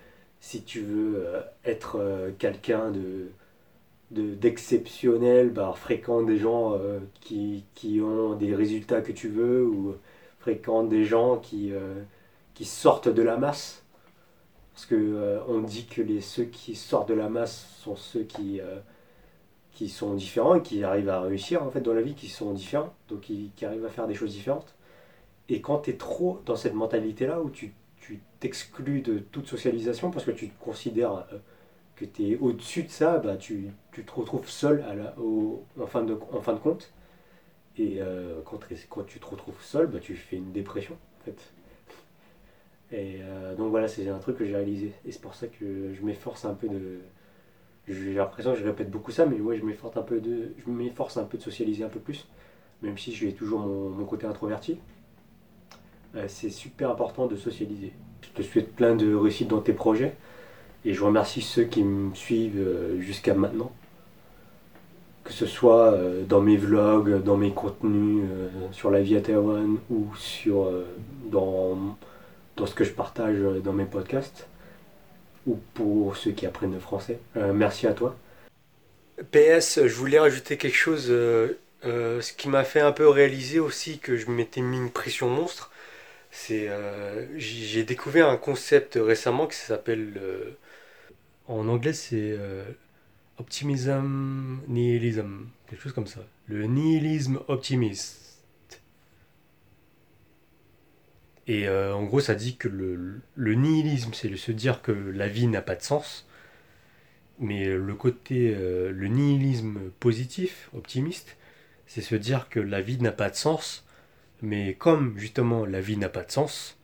être 1.64 1.98
quelqu'un 2.38 2.90
de 2.90 3.28
d'exceptionnel, 4.10 5.50
bah, 5.50 5.72
fréquente 5.76 6.26
des 6.26 6.38
gens 6.38 6.76
qui, 7.20 7.64
ont 8.02 8.34
des 8.34 8.54
résultats 8.56 9.02
que 9.02 9.12
tu 9.12 9.28
veux 9.28 9.70
fréquente 10.40 10.88
des 10.88 11.04
gens 11.04 11.36
qui, 11.36 11.72
qui 12.54 12.64
sortent 12.64 13.08
de 13.08 13.22
la 13.22 13.36
masse. 13.36 13.82
Parce 14.74 14.86
que 14.86 15.40
on 15.48 15.60
dit 15.60 15.86
que 15.86 16.20
ceux 16.20 16.44
qui 16.44 16.74
sortent 16.74 17.08
de 17.08 17.14
la 17.14 17.28
masse 17.28 17.68
sont 17.82 17.96
ceux 17.96 18.22
qui 18.22 18.60
qui 19.72 19.88
sont 19.88 20.14
différents 20.14 20.56
et 20.56 20.62
qui 20.62 20.84
arrivent 20.84 21.08
à 21.08 21.22
réussir 21.22 21.62
en 21.62 21.70
fait 21.70 21.80
dans 21.80 21.94
la 21.94 22.02
vie, 22.02 22.14
qui 22.14 22.28
sont 22.28 22.52
différents, 22.52 22.92
donc 23.08 23.20
qui, 23.20 23.50
arrivent 23.62 23.86
à 23.86 23.88
faire 23.88 24.06
des 24.06 24.14
choses 24.14 24.32
différentes. 24.32 24.74
Et 25.48 25.62
quand 25.62 25.78
tu 25.78 25.90
es 25.90 25.94
trop 25.94 26.40
dans 26.44 26.54
cette 26.54 26.74
mentalité-là 26.74 27.40
où 27.40 27.48
tu 27.48 27.72
t'exclus 28.40 29.02
de 29.02 29.18
toute 29.18 29.46
socialisation 29.46 30.10
parce 30.10 30.24
que 30.24 30.30
tu 30.30 30.50
considères 30.60 31.26
euh, 31.32 31.38
que 31.94 32.04
tu 32.04 32.30
es 32.30 32.36
au-dessus 32.36 32.82
de 32.82 32.88
ça, 32.88 33.18
bah, 33.18 33.36
tu, 33.36 33.68
te 33.92 34.12
retrouves 34.12 34.48
seul 34.48 34.84
en 35.78 35.86
fin 35.86 36.02
de 36.02 36.58
compte. 36.58 36.92
Et 37.78 37.96
euh, 38.00 38.40
quand, 38.44 38.58
tu 39.06 39.20
te 39.20 39.26
retrouves 39.26 39.62
seul, 39.62 39.86
bah, 39.86 39.98
tu 40.00 40.14
fais 40.14 40.36
une 40.36 40.52
dépression 40.52 40.96
en 41.20 41.24
fait. 41.24 41.52
Et 42.92 43.20
euh, 43.22 43.54
donc 43.54 43.70
voilà, 43.70 43.86
c'est 43.86 44.08
un 44.08 44.18
truc 44.18 44.36
que 44.36 44.44
j'ai 44.44 44.56
réalisé. 44.56 44.92
Et 45.06 45.12
c'est 45.12 45.20
pour 45.20 45.34
ça 45.34 45.46
que 45.46 45.92
je 45.94 46.04
m'efforce 46.04 46.44
un 46.44 46.54
peu 46.54 46.68
de, 46.68 46.98
j'ai 47.86 48.14
l'impression 48.14 48.52
que 48.52 48.58
je 48.58 48.64
répète 48.64 48.90
beaucoup 48.90 49.12
ça, 49.12 49.26
mais 49.26 49.40
ouais, 49.40 49.56
je 49.56 49.64
m'efforce 49.64 49.96
un 49.96 50.02
peu 50.02 50.20
de, 50.20 50.52
je 50.64 50.70
m'efforce 50.70 51.16
un 51.16 51.24
peu 51.24 51.38
de 51.38 51.42
socialiser 51.42 51.84
un 51.84 51.88
peu 51.88 52.00
plus, 52.00 52.26
même 52.82 52.98
si 52.98 53.14
j'ai 53.14 53.32
toujours 53.32 53.60
mon, 53.60 54.04
côté 54.04 54.26
introverti. 54.26 54.78
Euh, 56.16 56.24
c'est 56.26 56.50
super 56.50 56.90
important 56.90 57.26
de 57.28 57.36
socialiser. 57.36 57.92
Je 58.22 58.30
te 58.30 58.42
souhaite 58.42 58.74
plein 58.74 58.96
de 58.96 59.14
réussite 59.14 59.48
dans 59.48 59.60
tes 59.60 59.72
projets 59.72 60.16
et 60.84 60.92
je 60.92 61.04
remercie 61.04 61.40
ceux 61.40 61.64
qui 61.64 61.84
me 61.84 62.14
suivent 62.14 62.98
jusqu'à 62.98 63.34
maintenant. 63.34 63.70
Que 65.30 65.36
ce 65.36 65.46
soit 65.46 65.92
euh, 65.92 66.24
dans 66.24 66.40
mes 66.40 66.56
vlogs, 66.56 67.22
dans 67.22 67.36
mes 67.36 67.52
contenus 67.52 68.24
sur 68.72 68.90
la 68.90 69.00
vie 69.00 69.16
à 69.16 69.20
Taïwan 69.20 69.78
ou 69.88 70.08
sur, 70.16 70.68
dans, 71.30 71.96
dans 72.56 72.66
ce 72.66 72.74
que 72.74 72.84
je 72.84 72.92
partage 72.92 73.38
dans 73.64 73.72
mes 73.72 73.84
podcasts 73.84 74.48
ou 75.46 75.58
pour 75.74 76.16
ceux 76.16 76.32
qui 76.32 76.46
apprennent 76.46 76.74
le 76.74 76.80
français. 76.80 77.18
Euh, 77.36 77.52
merci 77.52 77.86
à 77.86 77.92
toi. 77.92 78.16
PS, 79.32 79.86
je 79.86 79.94
voulais 79.94 80.18
rajouter 80.18 80.56
quelque 80.56 80.76
chose, 80.76 81.06
euh, 81.10 81.58
euh, 81.84 82.20
ce 82.20 82.32
qui 82.32 82.48
m'a 82.48 82.64
fait 82.64 82.80
un 82.80 82.92
peu 82.92 83.08
réaliser 83.08 83.58
aussi 83.58 83.98
que 83.98 84.16
je 84.16 84.30
m'étais 84.30 84.60
mis 84.60 84.78
une 84.78 84.90
pression 84.90 85.28
monstre. 85.28 85.70
C'est, 86.32 86.70
j'ai 87.36 87.82
découvert 87.82 88.28
un 88.28 88.36
concept 88.36 88.96
récemment 89.02 89.48
qui 89.48 89.56
s'appelle, 89.56 90.12
en 91.48 91.66
anglais 91.66 91.92
c'est 91.92 92.38
optimism 93.40 94.60
nihilism, 94.68 95.48
quelque 95.66 95.82
chose 95.82 95.92
comme 95.92 96.06
ça. 96.06 96.20
Le 96.46 96.66
nihilisme 96.66 97.40
optimiste. 97.48 98.42
Et 101.46 101.66
euh, 101.66 101.94
en 101.94 102.04
gros, 102.04 102.20
ça 102.20 102.34
dit 102.34 102.56
que 102.56 102.68
le, 102.68 103.54
nihilisme, 103.54 104.12
c'est 104.12 104.34
se 104.36 104.52
dire 104.52 104.82
que 104.82 104.92
la 104.92 105.26
vie 105.26 105.48
n'a 105.48 105.62
pas 105.62 105.74
de 105.74 105.82
sens. 105.82 106.28
Mais 107.38 107.74
le 107.74 107.94
côté, 107.94 108.54
euh, 108.54 108.92
le 108.92 109.08
nihilisme 109.08 109.90
positif, 109.98 110.68
optimiste, 110.74 111.36
c'est 111.86 112.02
se 112.02 112.14
dire 112.14 112.48
que 112.50 112.60
la 112.60 112.82
vie 112.82 112.98
n'a 112.98 113.12
pas 113.12 113.30
de 113.30 113.36
sens. 113.36 113.86
Mais 114.42 114.74
comme 114.74 115.18
justement 115.18 115.64
la 115.64 115.80
vie 115.80 115.96
n'a 115.96 116.10
pas 116.10 116.24
de 116.24 116.30
sens, 116.30 116.78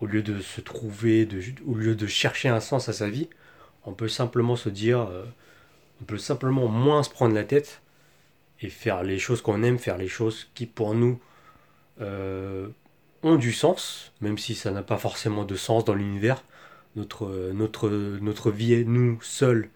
au 0.00 0.06
lieu 0.06 0.22
de 0.22 0.40
se 0.40 0.60
trouver, 0.60 1.24
de, 1.24 1.40
au 1.66 1.74
lieu 1.74 1.94
de 1.94 2.06
chercher 2.06 2.48
un 2.48 2.60
sens 2.60 2.88
à 2.88 2.92
sa 2.92 3.08
vie, 3.08 3.28
on 3.84 3.92
peut 3.92 4.08
simplement 4.08 4.56
se 4.56 4.68
dire, 4.68 5.02
euh, 5.02 5.24
on 6.00 6.04
peut 6.04 6.18
simplement 6.18 6.66
moins 6.68 7.02
se 7.02 7.10
prendre 7.10 7.34
la 7.34 7.44
tête 7.44 7.82
et 8.60 8.68
faire 8.70 9.02
les 9.02 9.18
choses 9.18 9.42
qu'on 9.42 9.62
aime, 9.62 9.78
faire 9.78 9.98
les 9.98 10.08
choses 10.08 10.50
qui 10.54 10.66
pour 10.66 10.94
nous 10.94 11.20
ont 13.22 13.36
du 13.36 13.52
sens, 13.52 14.12
même 14.20 14.38
si 14.38 14.54
ça 14.54 14.70
n'a 14.70 14.82
pas 14.82 14.96
forcément 14.96 15.44
de 15.44 15.54
sens 15.54 15.84
dans 15.84 15.94
l'univers. 15.94 16.42
Notre, 16.96 17.52
notre, 17.52 17.88
notre 17.88 18.50
vie, 18.50 18.84
nous 18.84 19.20
seuls, 19.22 19.70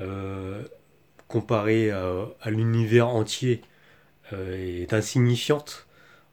euh, 0.00 0.62
comparé 1.28 1.90
à, 1.90 2.50
l'univers 2.50 3.08
entier, 3.08 3.62
euh, 4.32 4.82
est 4.82 4.92
insignifiante. 4.92 5.86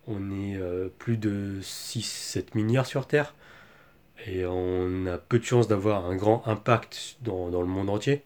On 0.07 0.31
est 0.31 0.55
euh, 0.55 0.87
plus 0.97 1.17
de 1.17 1.59
6-7 1.61 2.55
milliards 2.55 2.85
sur 2.85 3.07
Terre 3.07 3.35
et 4.25 4.45
on 4.45 5.05
a 5.05 5.17
peu 5.17 5.37
de 5.37 5.43
chances 5.43 5.67
d'avoir 5.67 6.05
un 6.05 6.15
grand 6.15 6.47
impact 6.47 7.17
dans, 7.21 7.49
le 7.49 7.67
monde 7.67 7.89
entier. 7.89 8.23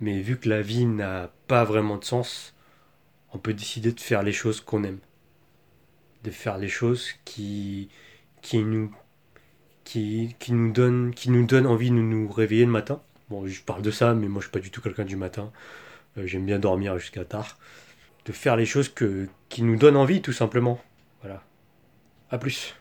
Mais 0.00 0.20
vu 0.20 0.38
que 0.38 0.48
la 0.48 0.62
vie 0.62 0.86
n'a 0.86 1.30
pas 1.48 1.64
vraiment 1.64 1.96
de 1.96 2.04
sens, 2.04 2.54
on 3.32 3.38
peut 3.38 3.54
décider 3.54 3.92
de 3.92 4.00
faire 4.00 4.22
les 4.22 4.32
choses 4.32 4.60
qu'on 4.60 4.84
aime 4.84 5.00
de 6.24 6.30
faire 6.30 6.58
les 6.58 6.68
choses 6.68 7.12
qui, 7.24 7.88
qui, 8.42 8.58
nous, 8.58 8.92
qui, 9.84 10.34
qui, 10.38 10.52
nous 10.52 10.72
donnent, 10.72 11.14
qui 11.14 11.30
nous 11.30 11.46
donnent 11.46 11.66
envie 11.66 11.90
de 11.90 11.94
nous 11.94 12.30
réveiller 12.30 12.64
le 12.64 12.70
matin. 12.70 13.00
Bon, 13.30 13.46
je 13.46 13.62
parle 13.62 13.82
de 13.82 13.90
ça, 13.90 14.14
mais 14.14 14.28
moi 14.28 14.40
je 14.40 14.46
suis 14.46 14.52
pas 14.52 14.60
du 14.60 14.70
tout 14.70 14.80
quelqu'un 14.80 15.04
du 15.04 15.16
matin. 15.16 15.52
Euh, 16.16 16.26
j'aime 16.26 16.46
bien 16.46 16.58
dormir 16.58 16.98
jusqu'à 16.98 17.24
tard. 17.24 17.58
De 18.24 18.32
faire 18.32 18.56
les 18.56 18.66
choses 18.66 18.88
que, 18.88 19.28
qui 19.48 19.62
nous 19.62 19.76
donnent 19.76 19.96
envie, 19.96 20.22
tout 20.22 20.32
simplement. 20.32 20.80
Voilà. 21.22 21.42
A 22.30 22.38
plus. 22.38 22.74